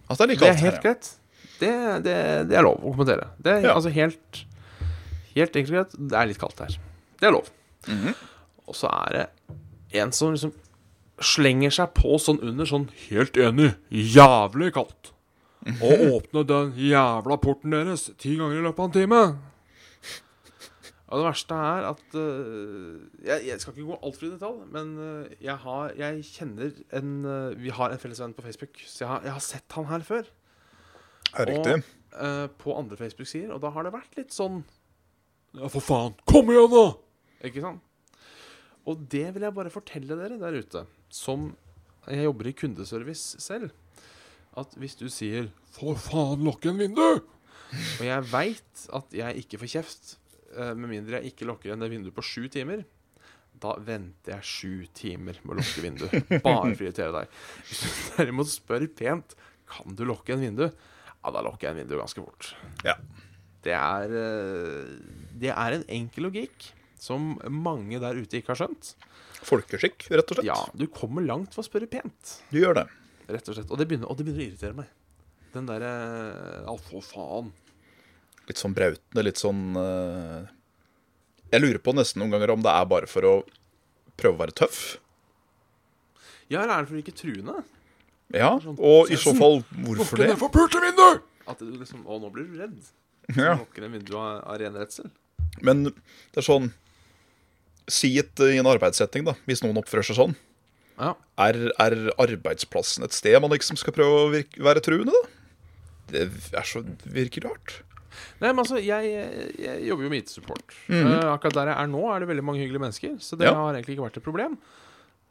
[0.09, 0.81] At det er like Det er kaldt helt her, ja.
[0.81, 1.11] greit.
[1.61, 1.73] Det,
[2.07, 2.15] det,
[2.49, 3.27] det er lov å kommentere.
[3.37, 3.75] Det er Ja.
[3.77, 4.45] altså helt
[5.31, 5.93] Helt enkelt greit.
[6.09, 6.73] Det er litt kaldt her.
[7.21, 7.47] Det er lov.
[7.87, 8.15] Mhm.
[8.67, 9.27] Og så er det
[10.01, 10.51] en som liksom
[11.25, 13.73] slenger seg på sånn under sånn Helt enig.
[13.89, 15.13] Jævlig kaldt.
[15.77, 19.23] Og åpne den jævla porten deres ti ganger i løpet av en time.
[21.11, 24.93] Og det verste er at uh, jeg, jeg skal ikke gå altfor i detalj, men
[24.95, 29.03] uh, jeg, har, jeg kjenner en uh, Vi har en felles venn på Facebook, så
[29.03, 30.29] jeg har, jeg har sett han her før.
[31.35, 31.83] Er riktig.
[32.19, 34.65] øh, på andre Facebook-sider, og da har det vært litt sånn
[35.55, 36.17] Ja, for faen!
[36.27, 36.87] Kom igjen, da!
[37.47, 37.85] Ikke sant?
[38.89, 41.51] Og det vil jeg bare fortelle dere der ute, som
[42.09, 43.69] Jeg jobber i kundeservice selv.
[44.57, 47.27] At hvis du sier 'For faen, lukk igjen vinduet!'
[47.99, 50.09] Og jeg veit at jeg ikke får kjeft
[50.57, 52.81] eh, med mindre jeg ikke lukker igjen det vinduet på sju timer.
[53.61, 56.25] Da venter jeg sju timer med å lukke vinduet.
[56.43, 57.37] Bare for å irritere deg.
[57.69, 59.35] Hvis du derimot spør pent
[59.69, 60.75] 'Kan du lukke igjen vinduet?'
[61.21, 62.55] Ja, da lukker jeg igjen vinduet ganske fort.
[62.83, 62.97] Ja.
[63.61, 64.99] Det er, eh,
[65.37, 68.95] det er en enkel logikk som mange der ute ikke har skjønt.
[69.47, 70.47] Folkeskikk, rett og slett.
[70.47, 72.87] Ja, du kommer langt ved å spørre pent, Du gjør det.
[73.31, 73.71] rett og slett.
[73.71, 74.89] Og det begynner, og det begynner å irritere meg.
[75.53, 75.91] Den derre
[76.65, 77.51] Ja, for faen.
[78.47, 80.47] Litt sånn brautende, litt sånn uh...
[81.51, 83.33] Jeg lurer på nesten noen ganger om det er bare for å
[84.19, 84.97] prøve å være tøff.
[86.51, 87.57] Ja, eller er det for å ikke truende?
[88.31, 90.33] Ja, Sånn, og i så fall, hvorfor det?
[90.39, 91.25] forpulte vinduet!
[91.51, 92.77] At du liksom Å, nå blir du redd.
[93.35, 93.57] Ja.
[93.59, 95.09] Lukker en av, av ren redsel.
[95.63, 96.69] Men det er sånn
[97.89, 100.35] Si et i en arbeidssetting, da, hvis noen oppfører seg sånn.
[101.01, 101.15] Ja.
[101.41, 105.31] Er, er arbeidsplassen et sted man liksom skal prøve å virke, være truende, da?
[106.11, 107.79] Det er så, virker rart.
[108.41, 109.07] Nei, men altså, jeg,
[109.57, 110.75] jeg jobber jo med IT-support.
[110.91, 113.55] Eh, akkurat der jeg er nå, er det veldig mange hyggelige mennesker, så det Ja.
[113.55, 114.57] har egentlig ikke vært et problem.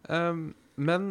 [0.09, 1.11] Um, men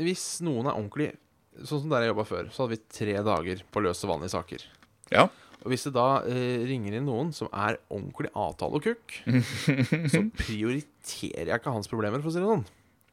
[0.00, 1.10] hvis noen er ordentlig
[1.58, 4.62] Sånn som der jeg jobba før, så hadde vi tre dager på løse vanlige saker.
[5.10, 5.24] Ja.
[5.64, 9.16] Og hvis det da eh, ringer inn noen som er ordentlig avtale og kukk,
[10.12, 12.66] så prioriterer jeg ikke hans problemer, for å si det sånn.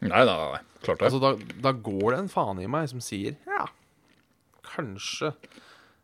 [0.06, 0.62] Nei, nei, nei.
[0.86, 1.08] Klart det.
[1.10, 1.32] Altså, da,
[1.66, 3.64] da går det en faen i meg som sier ja,
[4.68, 5.32] kanskje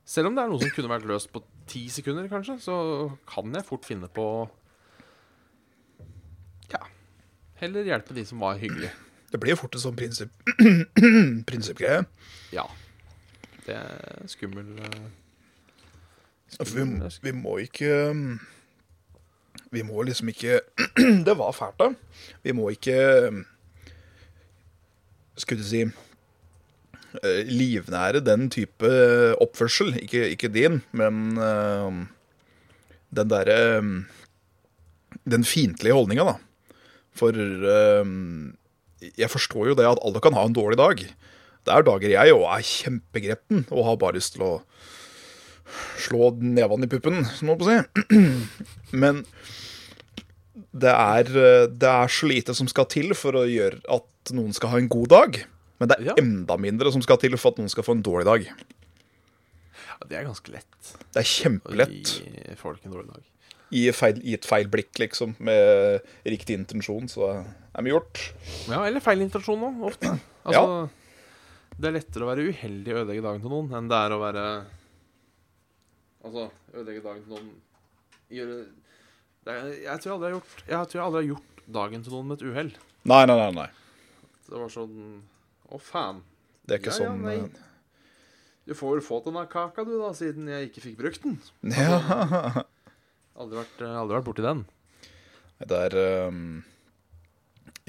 [0.07, 2.75] Selv om det er noe som kunne vært løst på ti sekunder, kanskje, så
[3.29, 4.25] kan jeg fort finne på
[6.73, 6.81] Ja.
[7.61, 8.95] Heller hjelpe de som var hyggelige.
[9.31, 10.33] Det blir jo fort en sånn prinsipp
[11.49, 12.01] prinsippgreie.
[12.55, 12.65] Ja.
[13.67, 15.03] Det er skummel eh,
[16.59, 16.83] vi,
[17.23, 18.39] vi må ikke um,
[19.71, 20.59] Vi må liksom ikke
[21.27, 21.91] Det var fælt, da.
[22.43, 22.97] Vi må ikke
[23.29, 23.43] um,
[25.39, 28.89] Skulle du si eh, Livnære den type
[29.41, 29.95] oppførsel.
[30.03, 32.03] Ikke, ikke din, men um,
[33.15, 33.81] den derre
[35.25, 36.35] Den fiendtlige holdninga, da.
[37.11, 37.35] For
[39.19, 41.01] jeg forstår jo det at alle kan ha en dårlig dag.
[41.61, 44.53] Det er dager jeg òg er kjempegretten og har bare lyst til å
[46.01, 47.77] slå nevene i puppen, som man må si.
[49.03, 49.23] Men
[50.71, 51.31] det er,
[51.71, 54.89] det er så lite som skal til for å gjøre at noen skal ha en
[54.91, 55.41] god dag.
[55.81, 56.15] Men det er Ja.
[56.21, 58.45] enda mindre som skal til for at noen skal få en dårlig dag.
[59.81, 63.23] Ja, det er ganske lett Det er å kjempelett gi folk en dårlig dag.
[63.71, 67.29] i, feil, i et feil blikk, liksom, med riktig intensjon, så
[67.73, 68.19] er vi gjort.
[68.67, 70.11] Ja, eller feil intensjon òg, ofte.
[70.45, 70.89] Altså,
[71.79, 74.19] Det er lettere å være uheldig og ødelegge dagen til noen enn det er å
[74.21, 74.45] være
[76.21, 77.51] Altså, ødelegge dagen til noen
[78.31, 78.57] Gjøre
[79.47, 82.13] det Jeg tror jeg aldri har gjort Jeg tror jeg aldri har gjort dagen til
[82.15, 82.71] noen med et uhell.
[83.09, 83.51] Nei, nei, nei.
[83.57, 83.67] nei.
[84.49, 84.97] Det var sånn
[85.71, 86.19] Å, faen.
[86.67, 87.37] Det er ikke Ja, ja, sånn nei.
[87.39, 87.69] eh,
[88.69, 91.39] Du får vel få denne kaka, du, da, siden jeg ikke fikk brukt den.
[91.73, 92.65] Ja.
[93.41, 94.61] Aldri vært, eh, aldri vært borti den.
[95.61, 95.95] Det er
[96.27, 96.61] um,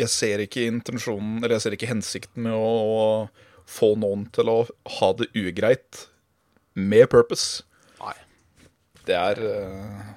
[0.00, 4.48] Jeg ser ikke intensjonen Eller jeg ser ikke hensikten med å, å få noen til
[4.52, 4.56] å
[4.98, 6.06] ha det ugreit
[6.76, 7.64] med purpose.
[9.06, 10.10] Det er eh,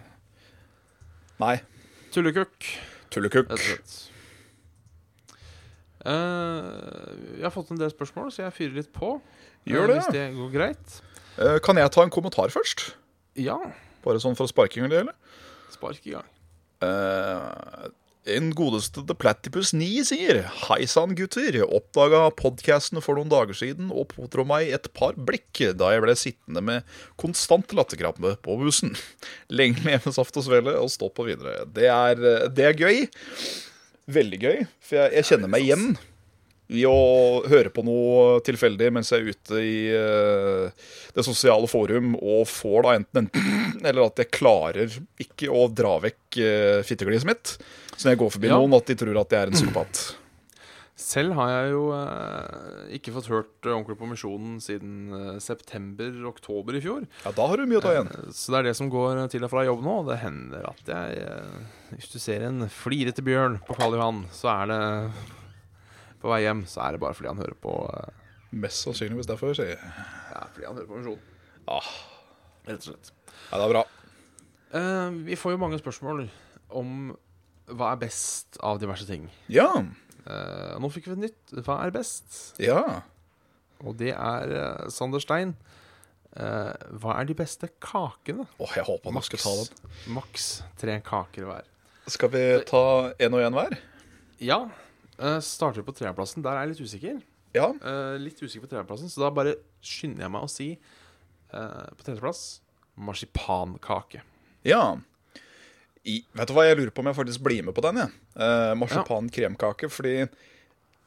[1.42, 1.56] Nei.
[2.14, 2.68] Tullekukk,
[3.12, 3.56] Tullekukk.
[6.06, 6.68] Eh,
[7.40, 9.16] jeg har fått en del spørsmål, så jeg fyrer litt på.
[9.18, 11.02] eh, Gjør det, Hvis det går greit.
[11.36, 12.94] Uh, Kan jeg ta en kommentar først?
[13.36, 13.58] Ja.
[14.06, 15.16] Bare sånn for å sparke i gang, det hele?
[15.74, 16.30] Spark i gang.
[16.86, 17.90] Eh,
[18.26, 21.60] En godeste The Platypus 9 sier Hei sann, gutter.
[21.62, 26.16] Oppdaga podkasten for noen dager siden og pådro meg et par blikk da jeg ble
[26.18, 28.96] sittende med konstant latterkrampe på bussen.
[29.54, 31.68] Lenge med saft og svele og stå på videre.
[31.70, 33.06] Det er, det er gøy.
[34.18, 35.88] Veldig gøy, for jeg, jeg kjenner meg igjen
[36.74, 42.16] i å høre på noe tilfeldig mens jeg er ute i eh, det sosiale forum
[42.18, 47.58] og får da enten en eller at jeg klarer ikke å dra vekk uh, mitt.
[47.96, 48.58] Så når jeg går forbi Ja.
[48.60, 50.06] noen, at de tror at jeg er en psykopat.
[50.96, 57.04] Selv har jeg jo eh, ikke fått hørt ordentlig på Misjonen siden september-oktober i fjor.
[57.26, 58.12] Ja, da har du mye å ta igjen.
[58.32, 59.98] Så det er det som går til og fra jobb nå.
[60.08, 61.26] Det hender at jeg
[61.98, 64.82] Hvis du ser en flirete bjørn på Karl Johan, så er det
[66.26, 68.22] På vei hjem så er det bare fordi han hører på eh,
[68.56, 69.94] Mest sannsynligvis derfor, sier jeg.
[70.32, 71.20] Ja, fordi han hører på Misjon.
[71.70, 71.90] Ah,
[72.66, 73.10] Rett og slett.
[73.52, 73.82] ja, det er bra.
[74.80, 76.24] Eh, vi får jo mange spørsmål
[76.82, 76.94] om
[77.76, 79.28] hva er best av diverse ting.
[79.52, 79.68] Ja.
[80.26, 81.56] Eh, nå fikk vi et nytt.
[81.66, 82.40] Hva er best?
[82.64, 83.02] Ja.
[83.84, 85.54] Og det er eh, Sander Stein.
[86.36, 86.72] Eh,
[87.02, 88.48] hva er de beste kakene?
[88.62, 89.94] Åh, jeg håper han skal ta den.
[90.16, 90.48] Maks
[90.82, 91.70] tre kaker hver.
[92.12, 92.82] Skal vi ta
[93.20, 93.78] én og én hver?
[94.42, 94.64] Ja.
[95.20, 96.44] Eh, starter på tredjeplassen.
[96.46, 97.24] Der er jeg litt usikker.
[97.56, 97.70] Ja.
[97.80, 99.56] Uh, litt usikker på tredjeplassen, så da bare
[99.86, 102.42] skynder jeg meg å si uh, på tredjeplass
[103.00, 104.24] marsipankake.
[104.68, 104.98] Ja.
[106.06, 108.12] I, vet du hva, jeg lurer på om jeg faktisk blir med på den, jeg.
[108.36, 109.90] Uh, Marsipankremkake.
[109.92, 110.18] Fordi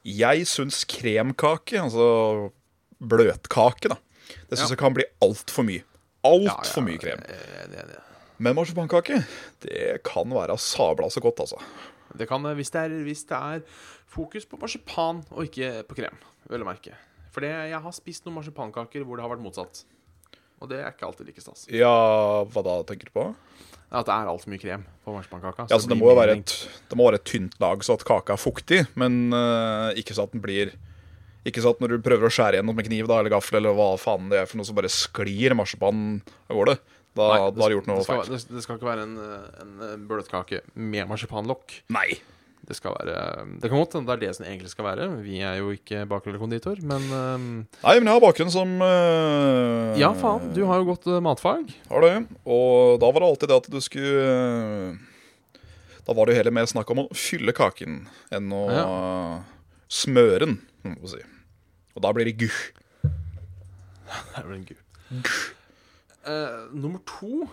[0.09, 2.09] jeg syns kremkake, altså
[2.99, 3.99] bløtkake, da,
[4.49, 4.75] det syns Ja.
[4.75, 5.85] jeg kan bli altfor mye.
[6.27, 7.21] Altfor mye krem.
[7.29, 8.05] jeg er enig, jeg er enig.
[8.39, 9.21] Men marsipankake,
[9.65, 11.59] det kan være sabla så godt, altså.
[12.17, 13.63] Det kan det hvis det er, hvis det er
[14.09, 16.17] fokus på marsipan og ikke på krem,
[16.49, 16.97] vel å merke.
[17.35, 19.85] For jeg har spist noen marsipankaker hvor det har vært motsatt.
[20.59, 21.69] Og det er ikke alltid like stas.
[21.71, 21.93] Ja,
[22.51, 23.29] hva da tenker du på?
[23.89, 25.69] At det er altfor mye krem på marsipankaka.
[25.69, 26.55] Ja, så altså, det, må jo være et,
[26.91, 30.27] det må være et tynt lag så at kaka er fuktig, men uh, ikke så
[30.27, 30.75] at den blir
[31.47, 33.77] Ikke så at når du prøver å skjære gjennom med kniv da, eller gaffel, eller
[33.79, 36.19] hva faen det er for noe, så bare sklir marsipanen
[36.51, 36.75] av gårde.
[37.19, 38.27] Da, Nei, da har du gjort noe det feil.
[38.31, 39.63] det, det skal ikke være en, eh,
[39.93, 41.81] en bløtkake med marsipanlokk.
[41.95, 42.13] Nei.
[42.69, 43.21] Det skal være
[43.63, 45.07] Det kan godt hende det er det som egentlig skal være.
[45.25, 47.47] Vi er jo ikke baker eller konditor, men ehm,
[47.81, 50.51] Nei, men jeg har bakgrunn som uh, Ja, faen.
[50.57, 51.71] Du har jo gått uh, matfag.
[51.89, 52.35] Har du.
[52.45, 54.35] Og da var det alltid det at du skulle
[54.93, 55.63] uh,
[56.05, 58.03] Da var det jo heller mer snakk om å fylle kaken
[58.37, 58.65] enn å
[59.89, 61.23] smøre den, må man si.
[61.97, 62.61] Og da blir det guh.
[64.35, 64.85] Det blir en gud.
[66.29, 67.49] Eh, nummer to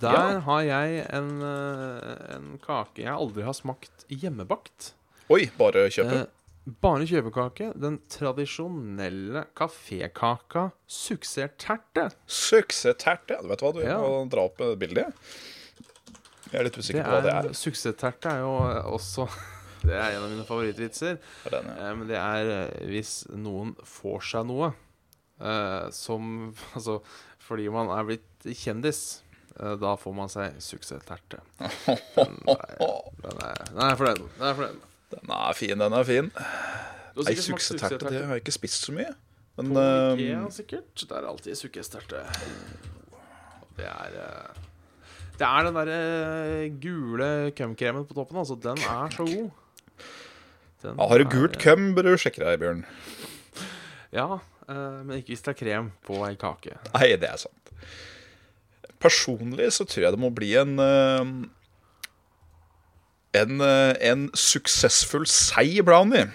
[0.00, 0.40] Der Ja.
[0.40, 4.92] har jeg en, uh, en kake jeg aldri har smakt hjemmebakt.
[5.32, 6.20] Oi, bare kjøpe.
[6.20, 7.72] Uh, bare kjøpekake.
[7.80, 12.10] Den tradisjonelle kafékaka suksessterte.
[12.28, 13.40] Suksessterte.
[13.42, 13.96] Du vet hva, du Ja.
[13.98, 15.06] må dra opp et bilde.
[16.52, 17.52] Jeg er litt usikker usikker på hva det er, er.
[17.54, 19.28] suksessterte er jo også
[19.82, 21.18] Det er en av mine favorittvitser.
[21.46, 21.94] Er den, ja.
[21.94, 24.74] Men det er hvis noen får seg noe
[25.90, 27.00] som Altså
[27.50, 29.00] fordi man er blitt kjendis,
[29.58, 31.42] eh, da får man seg suksessterte.
[32.14, 33.98] Den er, den er, den er.
[34.38, 34.78] Den er.
[35.10, 36.30] Den er fin, den er fin.
[37.18, 39.10] Smakt suksessterte det har jeg ikke spist så mye.
[39.58, 40.90] Men På eh, Ikea, sikkert.
[41.02, 42.20] Det er alltid suksessterte.
[43.76, 44.60] Det er eh,
[45.40, 48.38] Det er den derre gule kumkremen på toppen.
[48.38, 49.50] Altså, den er så god.
[50.80, 52.84] Den ja, har du er, gult eh, køm, bør du sjekke deg, Bjørn.
[54.14, 56.76] Ja, eh, men ikke hvis det er krem på ei kake.
[56.94, 57.72] Nei, det er sant.
[59.00, 61.30] Personlig så tror jeg det må bli en eh,
[63.40, 66.26] En, eh, en suksessfull seig brownie.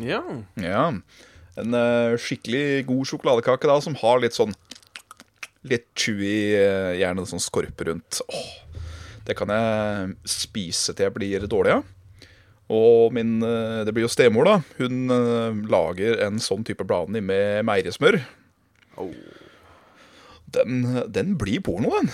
[0.00, 0.22] Ja.
[0.62, 0.84] Ja.
[1.60, 4.54] En eh, skikkelig god sjokoladekake da, som har litt sånn
[5.68, 8.18] Litt chewy, eh, gjerne sånn skorpe rundt.
[8.26, 8.80] Åh,
[9.28, 11.84] det kan jeg spise til jeg blir dårlig av.
[12.72, 14.54] Og min eh, Det blir jo stemor, da.
[14.80, 18.20] Hun eh, lager en sånn type brownie med meierismør.
[19.00, 19.12] Oh.
[20.52, 22.10] Den, den blir porno, den.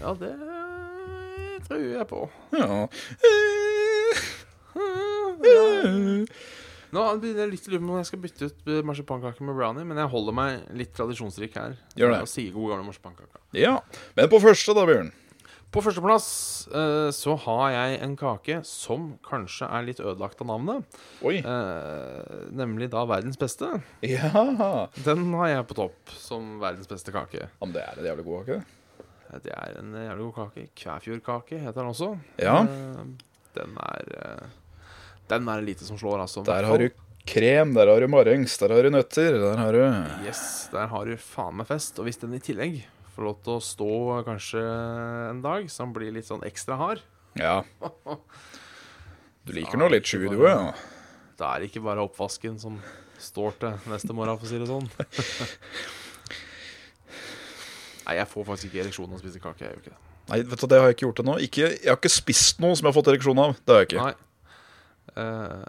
[0.00, 0.34] Ja, det
[1.66, 2.20] tror jeg på.
[2.54, 2.86] Ja.
[6.94, 9.84] Nå begynner jeg litt å lure på om jeg skal bytte ut marsipankake med brownie,
[9.88, 11.76] men jeg holder meg litt tradisjonsrik her.
[11.98, 12.20] Gjør det.
[12.24, 13.42] Og sier god gamle marsipankake.
[13.58, 13.78] ja.
[14.16, 15.10] Men på første, da, Bjørn.
[15.76, 16.26] På førsteplass
[16.72, 20.96] uh, så har jeg en kake som kanskje er litt ødelagt av navnet.
[21.20, 21.42] Oi.
[21.44, 23.68] Uh, nemlig da verdens beste.
[24.00, 24.30] Ja.
[25.04, 27.44] Den har jeg på topp som verdens beste kake.
[27.44, 28.58] Ja, Men det er en jævlig god kake.
[29.44, 30.66] Det er en jævlig god kake.
[30.80, 32.12] Kvæfjordkake heter den også.
[32.40, 32.62] Ja.
[32.64, 34.48] Uh, den er eh,
[35.28, 36.44] Den er lite som slår, altså.
[36.46, 36.88] Der har du
[37.26, 39.82] krem, der har du marengs, der har du nøtter, der har du
[40.24, 41.98] Yes, der har du faen meg fest.
[41.98, 42.84] Og hvis den i tillegg
[43.16, 43.88] får lov til å stå
[44.26, 44.62] kanskje
[45.30, 47.00] en dag, så han blir litt sånn ekstra hard,
[47.40, 47.62] Ja.
[49.46, 50.48] Du liker nå litt sju, du òg?
[50.50, 50.72] Ja.
[51.38, 52.80] Det er ikke bare oppvasken som
[53.22, 54.88] står til neste morgen, for å si det sånn.
[58.06, 59.62] Nei, jeg får faktisk ikke ereksjon av å spise kake.
[59.62, 60.00] Jeg gjør ikke det.
[60.26, 61.34] Nei, vet du, det har jeg ikke gjort ennå.
[61.42, 61.52] Jeg
[61.86, 63.50] har ikke spist noe som jeg har fått ereksjon av.
[63.62, 64.02] Det har jeg ikke.
[64.02, 64.14] Nei.
[65.16, 65.62] Uh,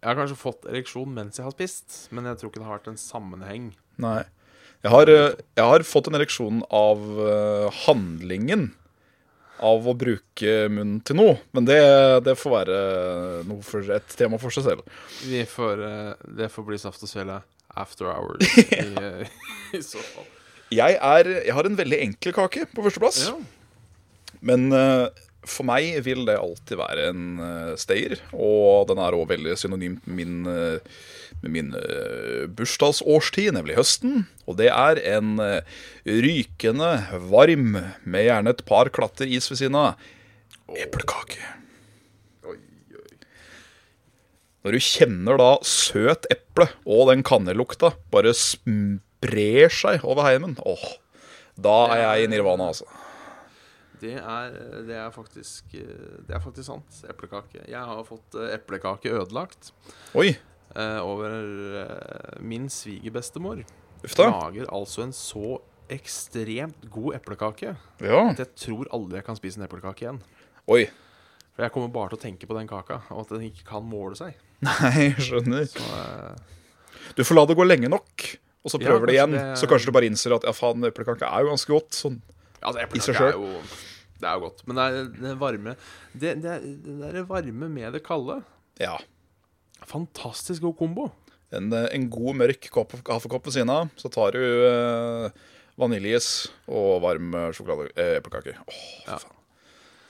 [0.00, 2.78] jeg har kanskje fått ereksjon mens jeg har spist, men jeg tror ikke det har
[2.78, 3.64] vært en sammenheng.
[4.00, 4.22] Nei.
[4.80, 8.70] Jeg har, eh, jeg har fått en ereksjon av eh, handlingen
[9.60, 11.36] av å bruke munnen til noe.
[11.56, 11.80] Men det,
[12.24, 12.80] det får være
[13.48, 15.00] noe for, et tema for seg selv.
[15.28, 17.40] Vi får, eh, det får bli saft og svele
[17.78, 19.40] after hours i, eh,
[19.76, 20.28] i så fall.
[20.70, 23.24] Jeg, er, jeg har en veldig enkel kake på førsteplass.
[23.28, 23.36] Ja.
[24.46, 25.06] Men eh,
[25.48, 28.18] for meg vil det alltid være en uh, stayer.
[28.34, 30.98] Og den er òg veldig synonymt med min, eh,
[31.40, 34.26] med min eh, bursdagsårstid, nemlig høsten.
[34.44, 36.92] Og det er en eh, rykende
[37.30, 40.10] varm, med gjerne et par klatter is ved siden av,
[40.76, 41.40] eplekake.
[44.60, 50.84] Når du kjenner da søt eple og den kanellukta bare sprer seg over heimen, åh,
[51.56, 52.84] da er jeg i nirvana, altså.
[54.00, 54.54] Det er,
[54.88, 57.00] det er faktisk Det er faktisk sant.
[57.10, 57.66] Eplekake.
[57.68, 59.72] Jeg har fått eh, eplekake ødelagt
[60.16, 60.30] Oi,
[60.74, 61.34] eh, over
[61.82, 63.62] eh, min svigerbestemor.
[64.16, 65.58] Lager altså en så
[65.90, 70.20] ekstremt god eplekake Ja, at jeg tror aldri jeg kan spise en eplekake igjen.
[70.70, 70.86] oi.
[71.56, 73.82] For jeg kommer bare til å tenke på den kaka, og at den ikke kan
[73.84, 74.36] måle seg.
[74.64, 75.66] Nei, jeg skjønner.
[75.68, 78.24] Så, eh, Du får la det gå lenge nok,
[78.64, 79.32] og så Ja, prøver du kanskje igjen.
[79.34, 81.90] det- Så kanskje du bare innser at ja, faen, eplekake er jo ganske godt.
[81.98, 82.20] Sånn.
[82.62, 83.60] altså, I seg jo
[84.20, 84.62] Det er jo godt.
[84.68, 85.72] Men det er det varme
[86.12, 88.42] Det, det, er, det varme med det kalde
[88.80, 88.98] Ja.
[89.88, 91.08] Fantastisk god kombo.
[91.56, 93.88] En, eh, en god, mørk kopp, kaffekopp ved siden av.
[93.98, 95.30] Så tar du eh,
[95.80, 96.28] vaniljeis
[96.70, 98.54] og varm eh, sjokolade, eh, eplekake.
[98.60, 99.18] Åh, fy Ja.
[99.18, 99.36] faen.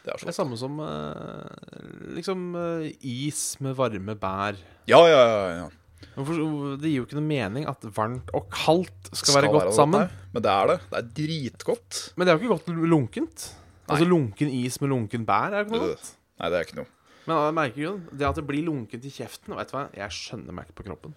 [0.01, 4.57] Det er Det er samme som eh, liksom eh, is med varme bær.
[4.89, 5.49] Ja, ja, ja.
[5.61, 5.69] ja.
[6.17, 9.77] Det gir jo ikke noe mening at varmt og kaldt skal, Skal være godt sånn,
[9.85, 10.01] sammen.
[10.09, 10.31] nei.
[10.35, 10.79] Men det er det.
[10.91, 12.01] Det er dritgodt.
[12.17, 13.45] Men det er jo ikke godt lunkent.
[13.91, 15.95] Altså Lunken is med lunken bær er jo ikke noe Øh.
[15.97, 16.11] godt.
[16.41, 16.91] Nei, det er ikke noe.
[17.28, 19.55] Men merker jo det at det blir lunkent i kjeften.
[19.59, 19.84] Vet du hva?
[19.95, 21.12] Jeg skjønner meg ikke på kroppen.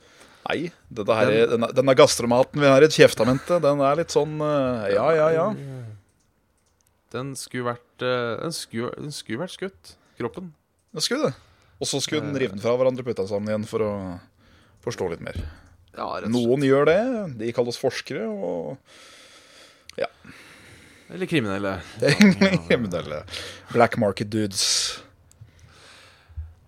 [0.49, 4.33] Nei, dette her, den, denne, denne gastromaten vi har i kjeftamentet, den er litt sånn
[4.43, 5.45] eh, Ja, ja, ja.
[7.13, 9.93] Den skulle vært eh, Den skulle, den skulle vært skutt.
[10.19, 10.51] Kroppen.
[10.93, 11.37] Den skulle det.
[11.79, 13.93] Og så skulle den rive den fra hverandre og putte den sammen igjen for å
[14.83, 15.39] forstå litt mer.
[15.95, 16.09] Ja.
[16.27, 16.99] Noen gjør det.
[17.39, 18.77] De kalles forskere, og
[21.13, 21.75] Eller kriminelle.
[22.67, 23.23] kriminelle.
[23.73, 24.63] Black market dudes.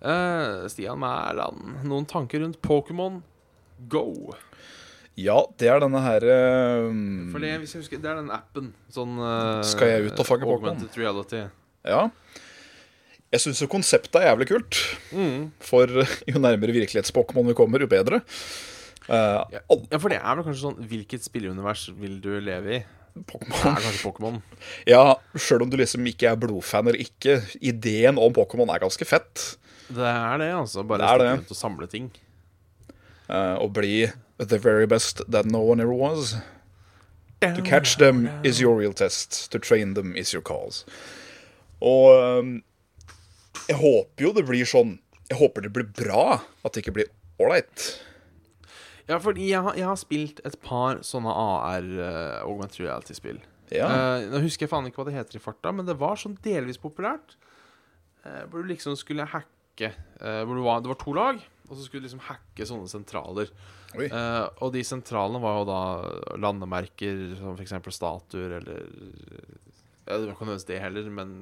[0.05, 3.23] Uh, Stian Mæland, noen tanker rundt Pokémon
[3.89, 4.35] Go?
[5.17, 6.25] Ja, det er denne her
[6.85, 8.67] um, For det, hvis jeg husker, det er den appen.
[8.93, 10.77] Sånn uh, Skal jeg ut og fange Pokémon?
[11.87, 12.03] Ja.
[13.33, 14.81] Jeg syns jo konseptet er jævlig kult.
[15.15, 15.47] Mm.
[15.63, 15.89] For
[16.29, 18.21] jo nærmere virkelighets-Pokémon vi kommer, jo bedre.
[19.09, 19.63] Uh, Ja.
[19.89, 22.79] Ja, for det er vel kanskje sånn Hvilket spilleunivers vil du leve i?
[23.15, 24.41] Det er kanskje Pokémon.
[24.89, 29.07] Ja, sjøl om du liksom ikke er blodfan eller ikke, ideen om Pokémon er ganske
[29.07, 29.45] fett.
[29.87, 30.83] Det er det, altså.
[30.83, 31.51] Bare Det er det.
[31.51, 32.09] å samle ting.
[33.29, 36.35] Uh, og bli the very best that no one ever was.
[37.41, 39.51] To catch them is your real test.
[39.51, 40.83] To train them is your cause.
[41.79, 42.63] Og um,
[43.69, 44.95] jeg håper jo det blir sånn
[45.29, 46.41] Jeg håper det blir bra.
[46.65, 47.11] At det ikke blir
[47.41, 47.85] ålreit.
[49.09, 53.41] Ja, fordi jeg har, jeg har spilt et par sånne AR, uh, augmented reality-spill.
[53.73, 53.89] Ja.
[53.89, 56.37] Uh, nå husker jeg faen ikke hva det heter i farta, men det var sånn
[56.45, 57.37] delvis populært.
[58.25, 61.73] Uh, hvor du liksom skulle hacke eh, hvor du var, Det var to lag, og
[61.75, 63.51] så skulle du liksom hacke sånne sentraler.
[63.95, 65.81] Eh, og de sentralene var jo da
[66.41, 67.75] landemerker som f.eks.
[67.95, 68.87] statuer eller
[70.05, 71.35] ja, Det var ikke nødvendigvis det heller, men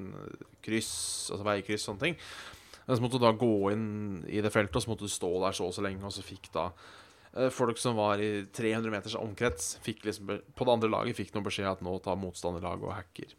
[0.64, 0.94] kryss,
[1.34, 2.20] altså veikryss, sånne ting.
[2.86, 3.88] Men så måtte du da gå inn
[4.28, 6.24] i det feltet, og så måtte du stå der så og så lenge, og så
[6.26, 7.02] fikk da eh,
[7.56, 11.66] folk som var i 300 meters omkrets, liksom på det andre laget fikk noen beskjed
[11.72, 13.32] at nå tar motstanderlaget og hacker.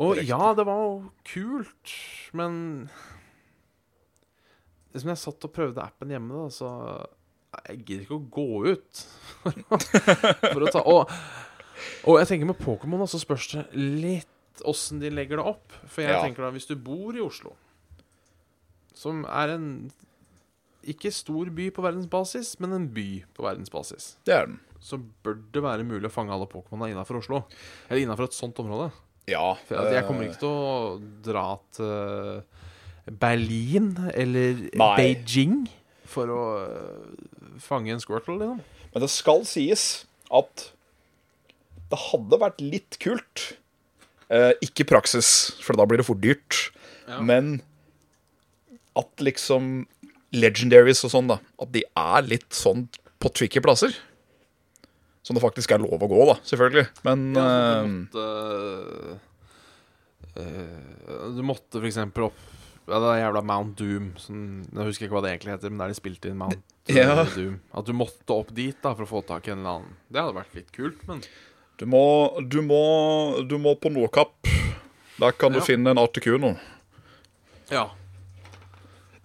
[0.00, 0.28] Og Direkt.
[0.30, 0.94] ja, det var jo
[1.28, 1.92] kult,
[2.38, 2.88] men
[4.92, 6.70] det som jeg satt og prøvde appen hjemme, da, så
[7.68, 9.00] Jeg gidder ikke å gå ut
[10.54, 11.10] for å ta Og,
[12.06, 15.72] og jeg tenker med Pokémon, så spørs det litt åssen de legger det opp.
[15.88, 16.22] For jeg Ja.
[16.24, 17.54] tenker da, hvis du bor i Oslo,
[18.94, 19.68] som er en
[20.88, 24.60] ikke stor by på verdensbasis, men en by på verdensbasis, Det er den.
[24.80, 27.42] så bør det være mulig å fange alle Pokémonene innafor Oslo.
[27.90, 28.90] Eller innafor et sånt område.
[29.28, 29.54] Ja.
[29.68, 31.44] For jeg kommer eh, ikke til å dra
[31.76, 34.90] til Berlin eller Nei.
[34.96, 35.68] Beijing
[36.10, 38.60] for å øh, fange en squirtle, liksom.
[38.90, 40.04] Men det skal sies
[40.34, 40.70] at
[41.90, 43.52] det hadde vært litt kult.
[44.30, 46.70] Eh, ikke praksis, for da blir det for dyrt.
[47.06, 47.20] Ja.
[47.22, 47.60] Men
[48.98, 49.86] at liksom
[50.32, 52.86] legendaries og sånn, da, at de er litt sånn
[53.20, 53.94] på tricky plasser.
[55.26, 56.86] Som det faktisk er lov å gå, da, selvfølgelig.
[57.04, 59.20] Men Ja, eh, du måtte
[60.36, 62.38] eh, Du måtte for eksempel opp
[62.88, 64.06] ja, Det er jævla Mount Doom.
[64.18, 66.56] Sånn, jeg husker ikke hva det egentlig heter, men der de spilte inn Mount
[66.88, 67.20] eh, Ja.
[67.36, 67.60] Doom.
[67.76, 69.92] At du måtte opp dit da for å få tak i en eller annen.
[70.10, 71.20] Det hadde vært litt kult, men
[71.78, 72.00] du, må,
[72.50, 72.80] du, må,
[73.46, 74.34] du må på Nordkapp.
[75.20, 75.64] Der kan du Ja.
[75.68, 76.56] finne en Articuno.
[77.70, 77.90] ja.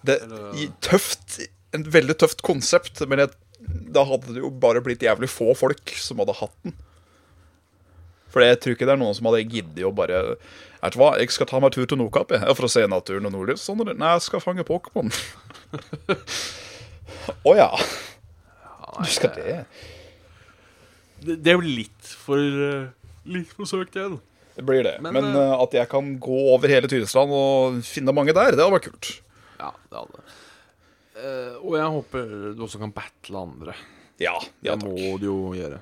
[0.05, 0.19] Det
[0.61, 1.39] i- tøft
[1.75, 3.33] En veldig tøft konsept, men jeg,
[3.91, 6.75] da hadde det jo bare blitt jævlig få folk som hadde hatt den.
[8.31, 10.21] For jeg tror ikke det er noen som hadde giddet å bare
[10.85, 13.25] Vet du hva, jeg skal ta meg tur til Nordkapp jeg, for å se naturen
[13.25, 13.63] og nordlys.
[13.65, 13.95] Sånn er.
[13.97, 15.09] Nei, jeg skal fange Pokémon.
[17.41, 17.69] Å ja.
[18.99, 19.55] Du skal det?
[21.25, 22.85] Det, det jo litt for eh,
[23.33, 24.19] Litt for søkt igjen.
[24.55, 24.99] Det blir det.
[25.01, 28.61] Men, Men, eh, at jeg kan gå over hele Tyresland og finne mange der, det
[28.61, 29.09] hadde vært kult.
[29.59, 30.23] Ja, det hadde
[31.15, 33.73] Eh, Og jeg håper du også kan battle andre.
[34.19, 34.33] Ja,
[34.63, 34.81] ja takk.
[34.83, 35.77] Det må du jo gjøre.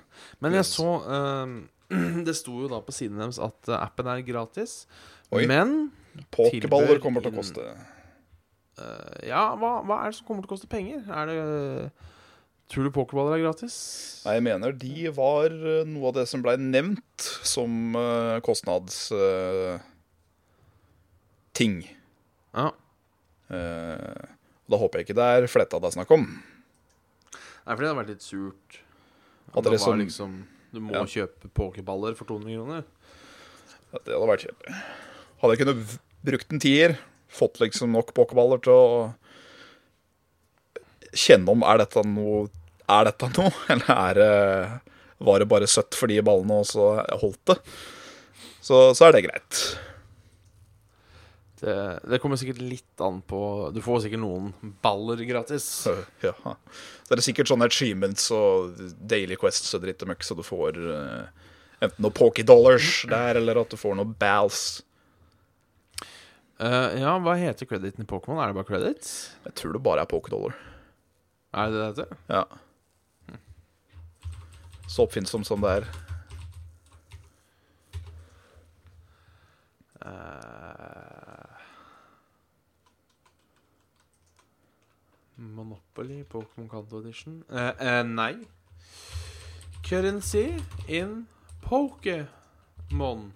[0.46, 1.56] Men jeg så eh,
[2.28, 4.84] Det sto jo da på siden deres at eh, appen er gratis.
[5.34, 5.48] Oi.
[5.50, 5.90] Men
[6.30, 7.66] Pokerballer kommer til å koste.
[8.78, 11.02] eh, Ja, hva, hva er det som kommer til å koste penger?
[11.10, 11.40] Er det
[12.70, 13.74] Tror du pokerballer er gratis?
[14.28, 17.98] Nei, jeg mener de var eh, noe av det som blei nevnt som
[18.46, 19.08] kostnads...
[19.14, 19.82] eh.
[22.54, 22.70] Ja.
[23.54, 24.26] Eh,
[24.70, 26.26] da håper jeg ikke det er fletta det er snakk om.
[26.34, 28.80] Nei, for det hadde vært litt surt.
[29.54, 30.34] At det det var som- liksom
[30.74, 31.04] Du må Ja.
[31.06, 32.84] kjøpe pokerballer for 200 kroner.
[33.94, 34.76] Ja, Det hadde vært kjedelig.
[35.42, 36.98] Hadde jeg kunnet brukt en tier,
[37.30, 39.14] fått liksom nok pokerballer til å
[41.14, 42.50] kjenne om er dette noe
[42.90, 44.82] Er dette noe, eller er det
[45.24, 47.56] var det bare søtt for de ballene, og så holdt det?
[48.62, 49.60] Så, så er det greit.
[51.62, 54.52] Det, det kommer sikkert litt an på Du får sikkert noen
[54.84, 55.68] baller gratis.
[56.26, 56.34] Ja.
[57.04, 60.80] Så er sikkert sånne achievements og daily quests og dritt og møkk, så du får
[60.80, 61.46] uh,
[61.84, 64.82] enten noen poké dollars der, eller at du får noen balls.
[66.58, 68.40] Uh, ja, hva heter crediten i Pokémon?
[68.42, 69.14] Er det bare credits?
[69.46, 70.56] Jeg tror det bare er poké dollar.
[71.54, 72.18] Er det det det heter?
[72.32, 72.46] Ja.
[74.88, 75.92] Så oppfinnsomt som det er.
[80.04, 81.13] Eh,
[85.36, 88.48] Monopoly, Pokémon Kanto Edition Eh, eh, Nei.
[89.84, 91.28] Currency in
[91.62, 93.32] Pokémon.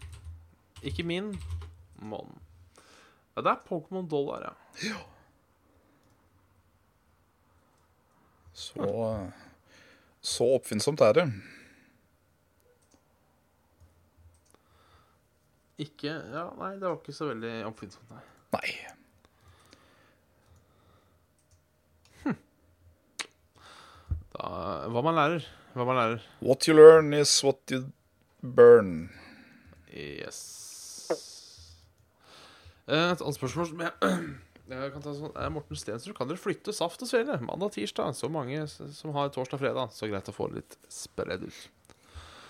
[0.83, 1.33] Ikke min.
[1.99, 2.39] Mon.
[3.35, 4.93] Ja, det er Pokémon dollar, ja.
[8.53, 9.21] Så,
[10.21, 11.25] så oppfinnsomt er det.
[15.77, 18.23] Ikke Ja, nei, det var ikke så veldig oppfinnsomt, nei.
[18.55, 18.96] Nei.
[24.37, 24.49] Da,
[24.93, 25.45] hva man lærer.
[25.77, 26.25] Hva man lærer.
[26.45, 27.87] What you learn is what you
[28.41, 29.09] burn.
[29.93, 30.43] Yes.
[32.87, 33.93] Eh, Et annet spørsmål som jeg,
[34.71, 38.13] jeg kan ta sånn er Morten Stensrud, kan dere flytte Saft og Svele mandag-tirsdag?
[38.15, 39.89] Så mange som har torsdag-fredag.
[39.95, 41.63] Så greit å få det litt spredd ut.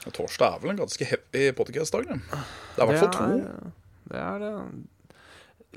[0.08, 2.06] Torsdag er vel en ganske happy podcast-dag.
[2.12, 2.20] det.
[2.76, 3.72] Det er i hvert fall to.
[4.08, 4.54] Det er det.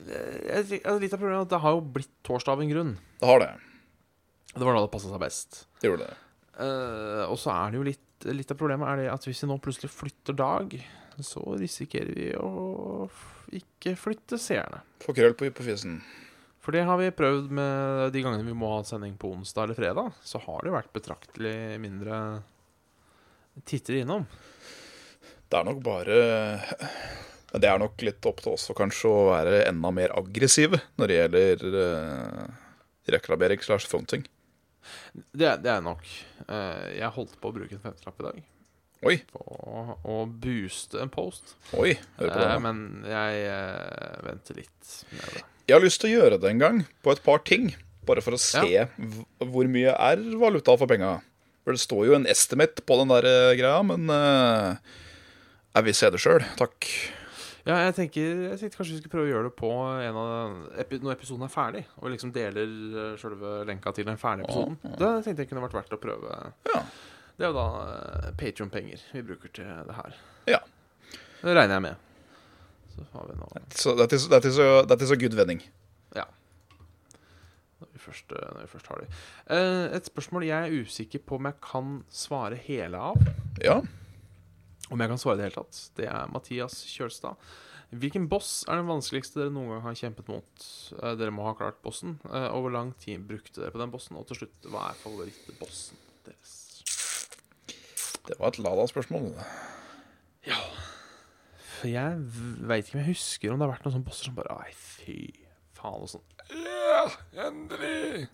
[0.00, 2.92] Et lite litt av problemet er at det har jo blitt torsdag av en grunn.
[3.20, 3.50] Det har det.
[4.54, 5.64] Det var da det passa seg best.
[5.80, 6.16] Det gjorde det.
[6.60, 9.46] Uh, og så er det jo litt Litt av problemet er det at hvis vi
[9.48, 10.74] nå plutselig flytter dag,
[11.24, 13.06] så risikerer vi å
[13.56, 14.82] ikke flytte seerne.
[15.00, 16.02] Få krøll på hypofisen.
[16.60, 19.78] For det har vi prøvd med de gangene vi må ha sending på onsdag eller
[19.78, 20.10] fredag.
[20.20, 22.18] Så har det vært betraktelig mindre
[23.64, 24.26] tittere innom.
[25.50, 26.18] Det er nok bare
[27.50, 31.10] Det er nok litt opp til oss å kanskje å være enda mer aggressive når
[31.10, 32.44] det gjelder uh,
[33.16, 34.22] reklamering slash fronting.
[35.12, 36.06] Det, det er nok.
[36.46, 38.40] Eh, jeg holdt på å bruke en femtelapp i dag
[39.08, 41.54] Oi, på å booste en post.
[41.72, 42.48] oi, hør på det.
[42.48, 45.44] Eh, men jeg eh, venter litt med det.
[45.70, 47.70] Jeg har lyst til å gjøre det en gang, på et par ting.
[48.08, 48.88] Bare for å se ja.
[49.38, 51.18] hvor mye er valuta for penga.
[51.64, 56.20] For det står jo en estimate på den der greia, men jeg vil se det
[56.20, 56.88] sjøl, takk.
[57.66, 60.54] Ja, jeg tenker, jeg tenkte kanskje vi skulle prøve å gjøre det på en av
[60.80, 61.82] epi når episoden er ferdig.
[62.00, 64.78] Og liksom deler uh, sjølve lenka til den ferdige episoden.
[64.82, 66.38] Det tenkte jeg kunne vært verdt å prøve.
[66.70, 66.84] Ja.
[67.36, 70.16] Det er jo da uh, Patrion-penger vi bruker til det her.
[70.48, 70.62] Ja.
[71.40, 72.06] Det regner jeg med.
[72.94, 75.62] Så har vi nå Så that is, that is, a, that is a good vending.
[76.16, 76.26] Ja.
[77.80, 79.08] Når vi først, eh, når vi først har det.
[79.56, 83.16] Eh, et spørsmål jeg er usikker på om jeg kan svare hele av.
[83.64, 83.80] Ja.
[84.90, 85.80] Om jeg kan svare i det hele tatt.
[85.98, 87.50] Det er Mathias Kjølstad.
[87.90, 90.66] Hvilken boss er den vanskeligste dere noen gang har kjempet mot?
[91.00, 92.18] Eh, dere må ha klart bossen.
[92.28, 94.18] Eh, og hvor lang tid brukte dere på den bossen?
[94.18, 96.56] Og til slutt, hva er favorittbossen deres?
[98.26, 99.32] Det var et Lada-spørsmål.
[100.46, 100.56] Ja
[101.80, 102.20] For jeg
[102.68, 104.70] veit ikke om jeg husker om det har vært noen sånne bosser som bare Ai,
[104.72, 105.16] fy
[105.76, 107.02] faen, og sånn Ja,
[107.48, 108.28] endelig!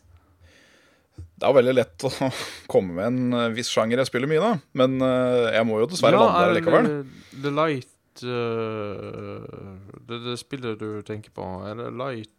[1.37, 2.11] Det er jo veldig lett å
[2.73, 4.53] komme med en eh, viss sjanger jeg spiller mye, da.
[4.81, 6.89] Men eh, jeg må jo dessverre lande er der likevel.
[6.89, 9.77] det The Light uh,
[10.09, 12.33] det, det spillet du tenker på, er det Light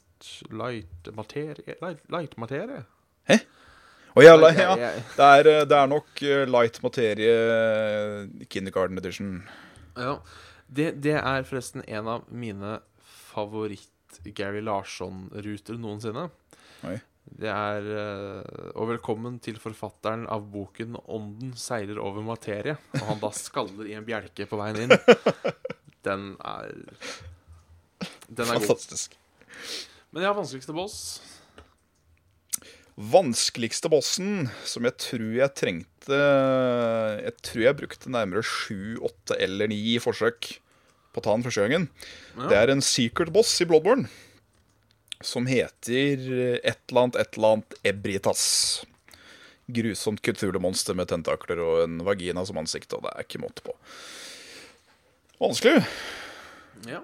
[0.49, 1.75] Light materie?
[1.83, 2.79] Light, light materie?
[4.17, 7.35] Ja, la- ja, jeg- det, er, det er nok light materie
[8.49, 9.35] kindergarten edition.
[9.93, 10.15] Ja,
[10.65, 12.79] det, det er forresten en av mine
[13.29, 16.31] favoritt-Gary Larsson-ruter noensinne.
[16.89, 16.97] Oi.
[17.27, 22.77] Det er eh, Og velkommen til forfatteren av boken 'Ånden seiler over materie'.
[22.95, 24.95] Og han da skaller i en bjelke på veien inn.
[26.07, 26.71] Den er
[28.27, 28.67] Den er god.
[28.67, 29.17] Fantastisk.
[30.11, 30.99] Men jeg har vanskeligste boss.
[32.97, 36.21] Vanskeligste bossen, som jeg tror jeg trengte
[37.21, 40.55] Jeg tror jeg brukte nærmere sju, åtte eller ni forsøk
[41.13, 41.89] på å ta den første gangen.
[42.37, 42.47] Ja.
[42.49, 44.09] Det er en secret boss i Bloodborne.
[45.25, 46.21] Som heter
[46.61, 48.43] et eller annet, et eller annet Ebritas.
[49.67, 53.73] Grusomt kulturmonster med tentakler og en vagina som ansikt, og det er ikke måte på.
[55.41, 55.81] Vanskelig.
[56.87, 57.01] Ja.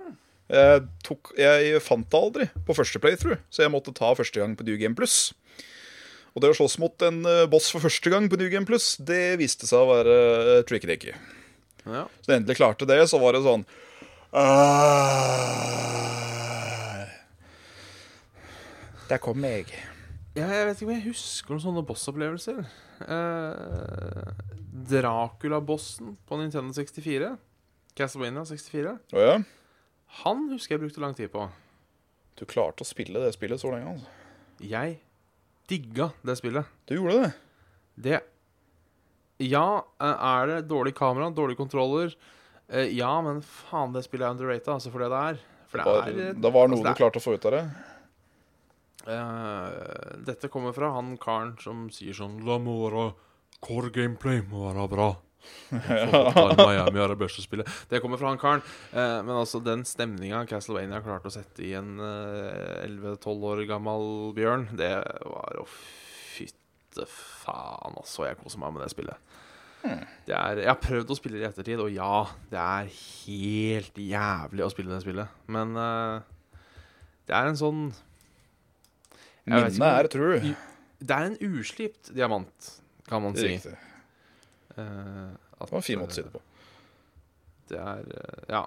[0.54, 4.54] Jeg, tok, jeg fant det aldri på første playthrough, så jeg måtte ta første gang
[4.60, 5.34] på New Game Plus.
[6.34, 8.96] Og det å slåss mot en eh, boss for første gang på New Game Plus,
[8.98, 11.14] det viste seg å være uh, tricky-dicky.
[11.86, 12.06] ja.
[12.10, 13.66] Så da jeg endelig klarte det, så var det sånn
[14.34, 15.54] «Ah,
[19.14, 19.68] Der kom jeg.
[20.34, 22.64] Ja, jeg vet ikke om jeg husker noen sånne bossopplevelser.
[23.06, 24.32] Eh,
[24.90, 27.36] Dracula-bossen på Nintendo 64.
[27.94, 28.96] Castlevania 64.
[29.14, 29.36] Å ja?
[30.24, 31.46] Han husker jeg brukte lang tid på.
[32.40, 34.10] Du klarte å spille det spillet så lenge, altså.
[34.66, 34.98] Jeg
[35.70, 36.74] digga det spillet.
[36.90, 37.32] Du gjorde det.
[38.08, 38.20] Det
[39.46, 42.16] Ja, eh, er det dårlig kamera, dårlige kontroller?
[42.70, 45.40] Eh, Ja, men faen, det spillet er underrated, altså, for det det er.
[45.70, 47.34] For Det det var, er det var noe altså, du det er- klarte å få
[47.38, 47.64] ut av det.
[49.04, 53.10] Eh, dette kommer fra han karen som sier sånn La må være
[53.64, 55.10] Core gameplay må være bra.
[55.72, 57.68] Miami er det beste spillet.
[57.92, 58.64] Det kommer fra han karen.
[58.92, 64.08] Eh, men altså, den stemninga Castlevania klarte å sette i en eh, 11-12 år gammel
[64.36, 64.94] bjørn, det
[65.24, 68.28] var å fytte faen, altså.
[68.28, 69.40] Jeg koser meg med det spillet.
[69.84, 73.98] Det er, jeg har prøvd å spille det i ettertid, og ja, det er helt
[74.00, 75.42] jævlig å spille det spillet.
[75.52, 77.90] Men det er en sånn
[79.46, 80.54] Minnet er er true.
[81.04, 82.70] Det er en uslipt diamant,
[83.10, 83.48] kan man si.
[83.50, 83.74] Riktig.
[84.78, 86.42] Uh, at, Det var en fin måte å si det på.
[87.74, 88.64] Det er uh, Ja.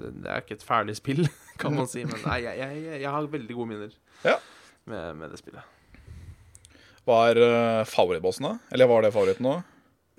[0.00, 1.26] Det, det er ikke et ferdig spill,
[1.60, 3.90] kan man si, men nei, jeg, jeg, jeg har veldig gode minner
[4.24, 4.38] Ja.
[4.88, 5.76] med, med det spillet.
[7.04, 8.54] Hva er uh, favorittbossen, da?
[8.72, 9.58] Eller var det favoritten nå?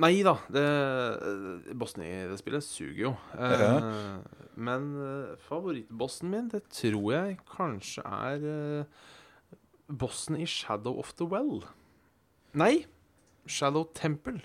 [0.01, 3.11] Nei da, det, eh, bossen i det spillet suger jo.
[3.37, 3.83] Eh,
[4.57, 9.03] Men eh, favorittbossen min, det tror jeg kanskje er eh,
[9.97, 11.63] bossen i Shadow of the Well.
[12.57, 12.85] Nei,
[13.47, 14.41] Shadow Temple.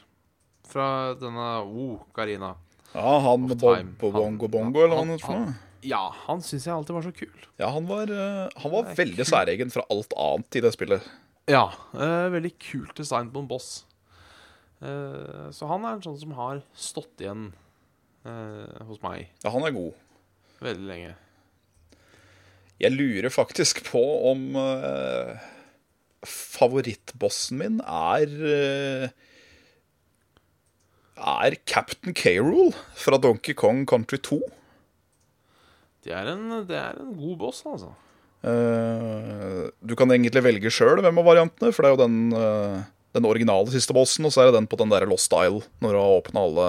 [0.67, 2.55] Fra denne oh, Karina.
[2.95, 5.55] Ja, han med Bongo-Bongo, eller hva han- heter for noe.
[5.87, 7.43] Ja, han syns jeg alltid var så kul.
[7.61, 9.29] Ja, han var, eh, han var veldig kul.
[9.29, 11.05] særegen fra alt annet i det spillet.
[11.47, 13.85] Ja, eh, veldig kult design på en boss.
[14.83, 17.53] Eh, så han er en sånn som har stått igjen
[18.27, 19.95] eh, hos meg Ja, han er god.
[20.61, 21.15] veldig lenge.
[22.83, 24.01] Jeg lurer faktisk på
[24.31, 25.37] om uh,
[26.29, 29.07] favorittbossen min er uh,
[31.17, 34.41] Er Captain K-Rule fra Donkey Kong Country 2.
[36.05, 37.95] Det er en, det er en god boss, altså.
[38.47, 42.19] Uh, du kan egentlig velge sjøl hvem av variantene, for det er jo den,
[43.17, 45.97] den originale siste bossen, og så er det den på den der Lost Isle, når
[45.97, 46.69] du har åpna alle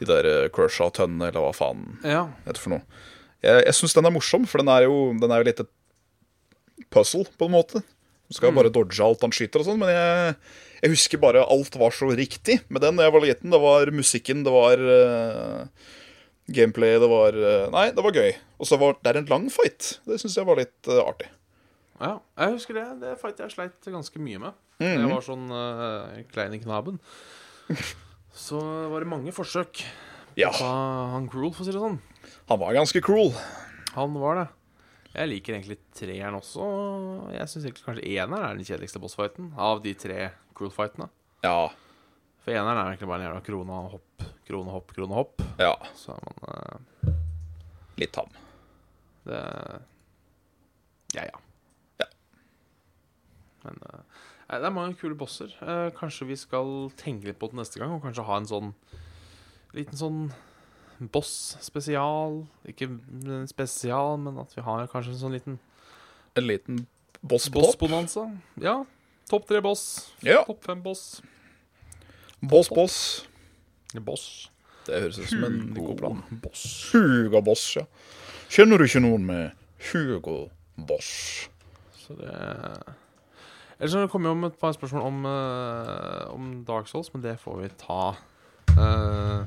[0.00, 2.26] de der Crusha-tønnene, eller hva faen Ja.
[2.44, 2.84] heter for noe.
[3.44, 5.72] Jeg, jeg syns den er morsom, for den er jo, den er jo litt et
[6.92, 7.82] puzzle, på en måte.
[8.30, 10.34] Du skal jo bare dodge alt han skyter og sånn, men jeg,
[10.84, 13.50] jeg husker bare alt var så riktig med den da jeg var liten.
[13.50, 15.90] Det var musikken, det var uh,
[16.54, 18.30] gameplay, det var uh, Nei, det var gøy.
[18.62, 19.96] Og så var det er en lang fight.
[20.06, 21.26] Det syns jeg var litt uh, artig.
[21.98, 22.18] ja.
[22.38, 22.86] Jeg husker det.
[23.02, 24.60] Det fight jeg sleit ganske mye med.
[24.80, 27.02] Da Jeg var sånn uh, klein i knaben.
[28.46, 28.62] Så
[28.92, 29.82] var det mange forsøk
[30.38, 31.98] Ja, på han Cruel, for å si det sånn.
[32.50, 33.30] Han var ganske cruel.
[33.94, 34.46] Han var det.
[35.12, 36.64] Jeg liker egentlig treeren også.
[37.30, 41.06] Jeg syns kanskje eneren er den kjedeligste bossfighten av de tre Cruel-fightene.
[41.46, 41.70] Ja.
[42.42, 45.46] For eneren er egentlig bare en jævla krone, hopp, krone, hopp, krone, hopp.
[45.62, 45.76] Ja.
[45.94, 47.14] Så er man uh...
[48.02, 48.34] Litt tam.
[49.30, 49.40] Det
[51.14, 51.40] Ja, ja.
[52.02, 52.10] Ja.
[53.62, 54.02] Men uh...
[54.50, 55.54] nei, det er mange kule bosser.
[55.62, 58.74] Uh, kanskje vi skal tenke litt på det neste gang, og kanskje ha en sånn
[59.70, 60.24] liten sånn
[61.08, 62.44] boss-spesial.
[62.68, 62.88] Ikke
[63.48, 65.58] spesial, men at vi har kanskje en sånn liten
[66.38, 66.84] En liten
[67.26, 68.28] boss boss-bonanza.
[68.62, 68.84] Ja.
[69.30, 70.12] Topp tre boss.
[70.22, 70.44] Ja.
[70.46, 71.22] Topp fem boss.
[72.40, 73.26] Boss, boss.
[74.00, 74.50] Boss.
[74.86, 76.22] Det høres ut som en god plan.
[76.42, 76.62] Boss.
[76.92, 77.84] Hugo Boss, ja.
[78.50, 79.50] Kjenner du ikke noen med
[79.90, 81.10] Hugo Boss?
[81.98, 82.32] Så det
[83.80, 87.38] Ellers har kommer jo om et par spørsmål om, uh, om Dark Souls, men det
[87.40, 88.00] får vi ta
[88.76, 89.46] eh,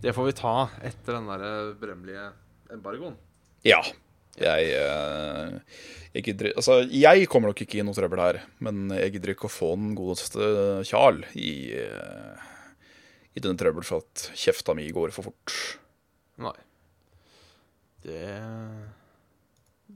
[0.00, 0.54] Det får vi ta
[0.86, 2.30] etter den der berømmelige
[2.72, 3.18] embargoen.
[3.66, 3.82] Ja.
[4.40, 5.56] Jeg eh,
[6.14, 9.50] jeg, gidder, altså, jeg kommer nok ikke i noe trøbbel her, men jeg gidder ikke
[9.50, 10.46] å få den godeste
[10.88, 12.46] Kjarl i, eh,
[13.36, 15.56] i denne trøbbel for at kjefta mi går for fort.
[16.40, 16.56] Nei.
[18.06, 18.24] Det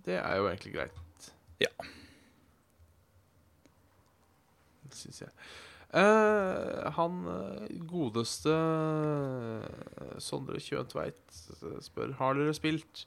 [0.05, 1.31] Det er jo egentlig greit.
[1.63, 1.71] Ja.
[4.85, 5.33] Det syns jeg.
[5.95, 13.05] Eh, han eh, godeste eh, Sondre Kjøntveit eh, spør Har dere spilt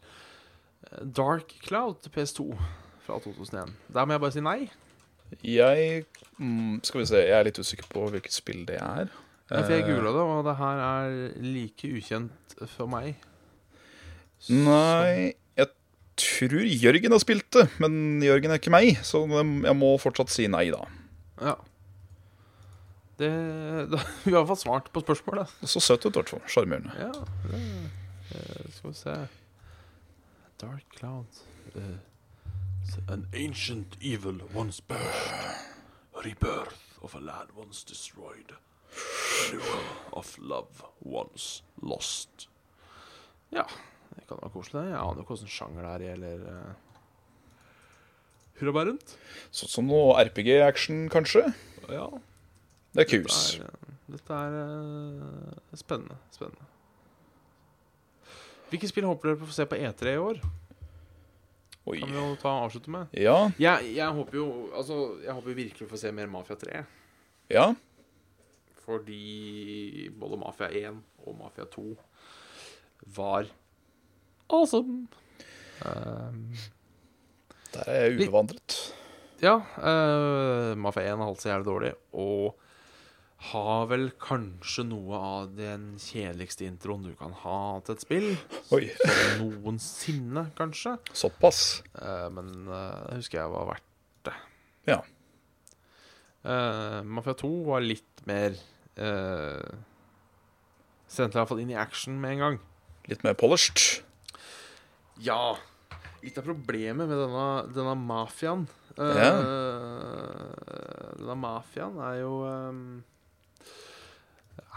[1.04, 2.46] Dark Cloud til PS2
[3.04, 3.74] fra 2001.
[3.92, 4.60] Der må jeg bare si nei.
[5.44, 6.06] Jeg
[6.38, 9.12] mm, Skal vi se, jeg er litt usikker på hvilket spill det er.
[9.50, 13.16] Ja, for jeg googla det, og det her er like ukjent for meg.
[14.52, 15.70] Nei, jeg
[16.20, 20.48] tror Jørgen har spilt det, men Jørgen er ikke meg, så jeg må fortsatt si
[20.52, 20.84] nei, da.
[21.40, 21.56] Ja.
[23.18, 23.30] Det,
[23.92, 25.54] da, vi har i hvert fall svart på spørsmålet.
[25.64, 26.44] Så søt ut, i hvert fall.
[26.52, 26.94] Sjarmerende.
[27.00, 27.12] Ja,
[27.50, 27.62] det,
[28.36, 29.16] eh, skal vi se
[30.62, 31.42] Dark Cloud
[31.76, 31.98] uh,
[33.14, 35.68] An ancient evil once burst.
[36.26, 38.54] Rebirth of a land once destroyed
[39.52, 42.48] Renewal of love once lost
[43.52, 43.64] Ja,
[44.16, 46.72] det kan være koselig Jeg aner jo hvilken sjanger det er i Eller uh,
[48.58, 49.14] Hurra meg rundt
[49.54, 51.46] Sånn som noe RPG-action, kanskje?
[51.92, 52.10] Ja,
[52.98, 56.66] Det er dette er, eh, dette er uh, spennende Spennende
[58.72, 60.40] Hvilke spill håper dere på å få se på E3 i år?
[61.88, 62.00] Oi.
[62.02, 65.86] Kan vi jo ta avslutte med Ja, Jeg, jeg håper jo Altså, jeg håper virkelig
[65.88, 66.82] å få se mer Mafia 3.
[67.54, 67.68] ja.
[68.88, 71.84] Fordi både Mafia 1 og Mafia 2
[73.18, 73.50] var
[74.50, 75.10] awesome.
[75.84, 76.54] Um,
[77.74, 78.78] Der er jeg ubevandret.
[79.44, 82.56] ja, Uh, Mafia 1 har holdt seg jævlig dårlig, og
[83.38, 88.30] har vel kanskje noe av den kjedeligste introen du kan ha til et spill.
[88.74, 90.96] Oi, Som noensinne, kanskje.
[91.14, 91.84] såpass.
[91.94, 93.86] Uh, men eh, det husker jeg var verdt
[94.26, 94.34] det.
[94.90, 94.98] Ja.
[96.42, 98.58] Uh, Mafia 2 var litt mer
[98.98, 99.78] uh,
[101.08, 102.58] Sendte iallfall inn i action med en gang.
[103.08, 104.02] Litt mer polished.
[105.24, 105.56] Ja.
[106.24, 108.66] Litt av problemet med denne, denne mafiaen
[108.98, 109.38] uh, yeah.
[111.22, 112.82] Denne mafiaen er jo um,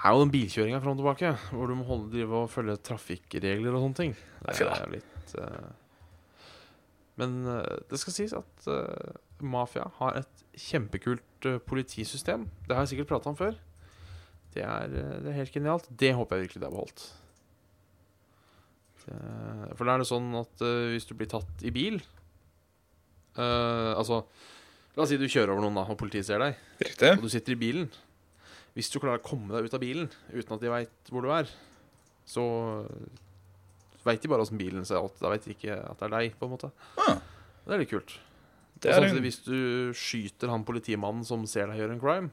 [0.01, 3.75] Er jo den bilkjøringa fram og tilbake, hvor du må holde, drive og følge trafikkregler
[3.75, 4.15] og sånne ting.
[4.47, 5.71] Det er litt uh...
[7.21, 9.11] Men uh, det skal sies at uh,
[9.45, 12.47] Mafia har et kjempekult politisystem.
[12.65, 13.59] Det har jeg sikkert prata om før.
[14.55, 15.91] Det er, det er helt genialt.
[15.93, 17.05] Det håper jeg virkelig det er beholdt.
[19.05, 19.19] Det,
[19.77, 21.95] for da er det sånn at hvis du blir tatt i bil
[23.41, 24.19] Altså,
[24.93, 27.13] la oss si du kjører over noen, da, og politiet ser deg, Riktig.
[27.15, 27.87] og du sitter i bilen.
[28.77, 31.33] Hvis du klarer å komme deg ut av bilen uten at de veit hvor du
[31.35, 31.51] er,
[32.29, 32.45] så
[34.07, 35.17] veit de bare åssen bilen ser ut.
[35.21, 36.71] Da veit de ikke at det er deg, på en måte.
[37.01, 37.19] Ah.
[37.67, 38.15] Det er litt kult.
[38.81, 42.31] Er, hvis du skyter han politimannen som ser deg gjøre en crime,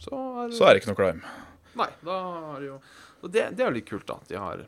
[0.00, 1.32] så er, så er det ikke noe crime.
[1.80, 2.18] Nei, da
[2.50, 2.76] er det jo
[3.22, 4.16] Og det, det er jo litt kult, da.
[4.18, 4.62] at De har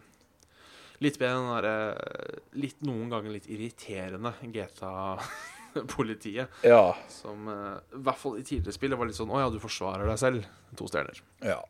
[1.03, 4.31] litt bedre den derre Litt noen ganger litt irriterende
[5.75, 6.49] GTA-politiet.
[6.63, 6.97] Ja.
[7.09, 10.09] Som eh, i hvert fall i tidligere spill var litt sånn Å ja, du forsvarer
[10.09, 10.51] deg selv.
[10.79, 11.23] To stjerner.
[11.47, 11.61] ja.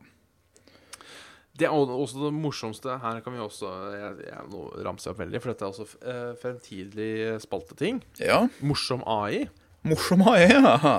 [1.53, 2.95] Det er også det morsomste.
[2.97, 6.31] Her kan vi også Jeg, jeg nå ramser opp veldig, for dette er også eh,
[6.41, 7.11] fremtidig
[7.43, 7.99] spalteting.
[8.17, 8.39] Ja.
[8.65, 9.43] Morsom AI.
[9.85, 10.95] Morsom AI, ja.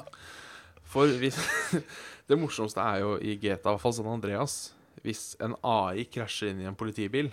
[0.95, 1.41] For hvis,
[2.31, 4.55] det morsomste er jo i GTA, i hvert fall San Andreas,
[5.03, 7.33] hvis en AI krasjer inn i en politibil,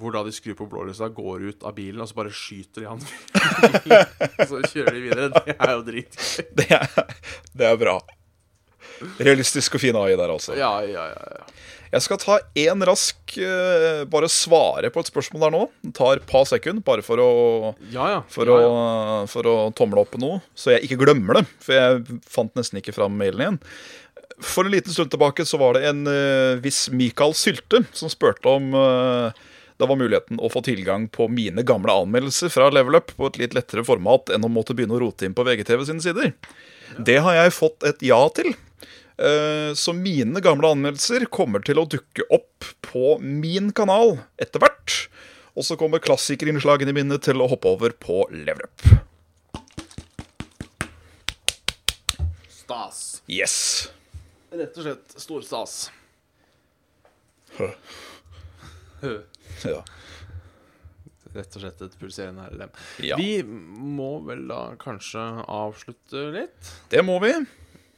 [0.00, 2.88] hvor da de skrur på blålysa, går ut av bilen, og så bare skyter de
[2.88, 5.28] han Og så kjører de videre.
[5.36, 6.48] Det er jo dritgøy.
[6.58, 7.14] Det er,
[7.52, 7.98] det er bra.
[9.18, 10.56] Realistisk og fin AI der, altså.
[10.58, 11.46] Ja, ja, ja, ja.
[11.92, 15.62] Jeg skal ta én rask eh, Bare svare på et spørsmål der nå.
[15.84, 17.32] Det tar et par sekunder, bare for å,
[17.92, 18.20] ja, ja.
[18.32, 21.44] for, ja, å, for å tomle opp noe, så jeg ikke glemmer det.
[21.60, 23.60] For jeg fant nesten ikke fram mailen igjen.
[24.42, 28.48] For en liten stund tilbake så var det en uh, viss Mikael Sylte som spurte
[28.50, 29.42] om eh,
[29.82, 33.38] Da var muligheten å få tilgang på mine gamle anmeldelser fra Level Up på et
[33.40, 36.28] litt lettere format enn å måtte begynne å rote inn på VGTV sine sider.
[37.02, 38.52] Det har jeg fått et ja til.
[39.18, 45.08] Eh, Så mine gamle anmeldelser kommer til å dukke opp på min kanal etter hvert.
[45.58, 48.86] Og så kommer klassikerinnslagene mine til å hoppe over på Level Up.
[52.46, 53.02] Stas.
[53.26, 53.90] Yes.
[54.54, 55.80] Rett og slett stor stas.
[59.02, 59.82] Ja.
[61.32, 62.72] Rett og slett et pulserende herrelem.
[63.00, 63.16] Ja.
[63.16, 66.72] Vi må vel da kanskje avslutte litt.
[66.92, 67.32] Det må vi.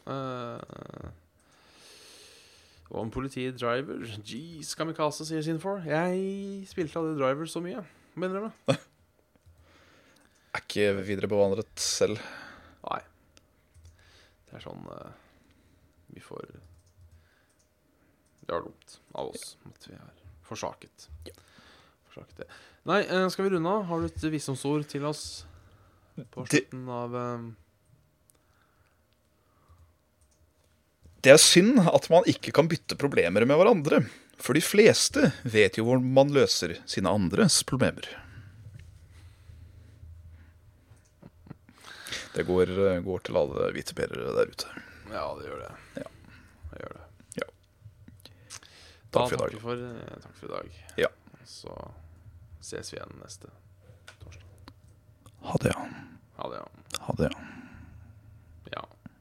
[0.06, 0.60] Uh,
[2.92, 5.82] og om politiet driver Jeez, Kamikaze, sier sin for.
[5.88, 7.82] Jeg spilte aldri driver så mye,
[8.14, 8.52] må innrømme.
[10.54, 12.22] Er ikke videre bevandret selv.
[12.86, 13.00] Nei.
[14.46, 15.10] Det er sånn uh,
[16.14, 16.44] Vi får
[18.44, 21.08] Det var dumt av oss at vi har forsaket.
[22.10, 22.48] Forsaket det.
[22.86, 23.84] Nei, eh, skal vi runde av?
[23.88, 25.44] Har du et visdomsord til oss
[26.30, 27.50] på Det- slutten av eh,
[31.24, 34.02] Det er synd at man ikke kan bytte problemer med hverandre.
[34.36, 38.04] For de fleste vet jo hvordan man løser sine andres problemer.
[42.34, 42.66] Det går,
[43.06, 44.66] går til alle hviteperere der ute.
[45.14, 45.72] Ja, det gjør det.
[46.02, 46.08] Ja.
[46.72, 47.04] Det gjør det.
[47.38, 47.46] Ja.
[49.03, 49.60] Da Takk for i dag.
[49.62, 50.78] for, eh, takk for i dag.
[51.04, 51.08] Ja.
[51.44, 51.74] Så
[52.60, 53.50] ses vi igjen neste
[54.22, 54.72] torsdag.
[55.48, 55.86] Ha det, ja.
[56.36, 56.98] Ha det, ja.
[57.06, 57.44] Ha det, ja.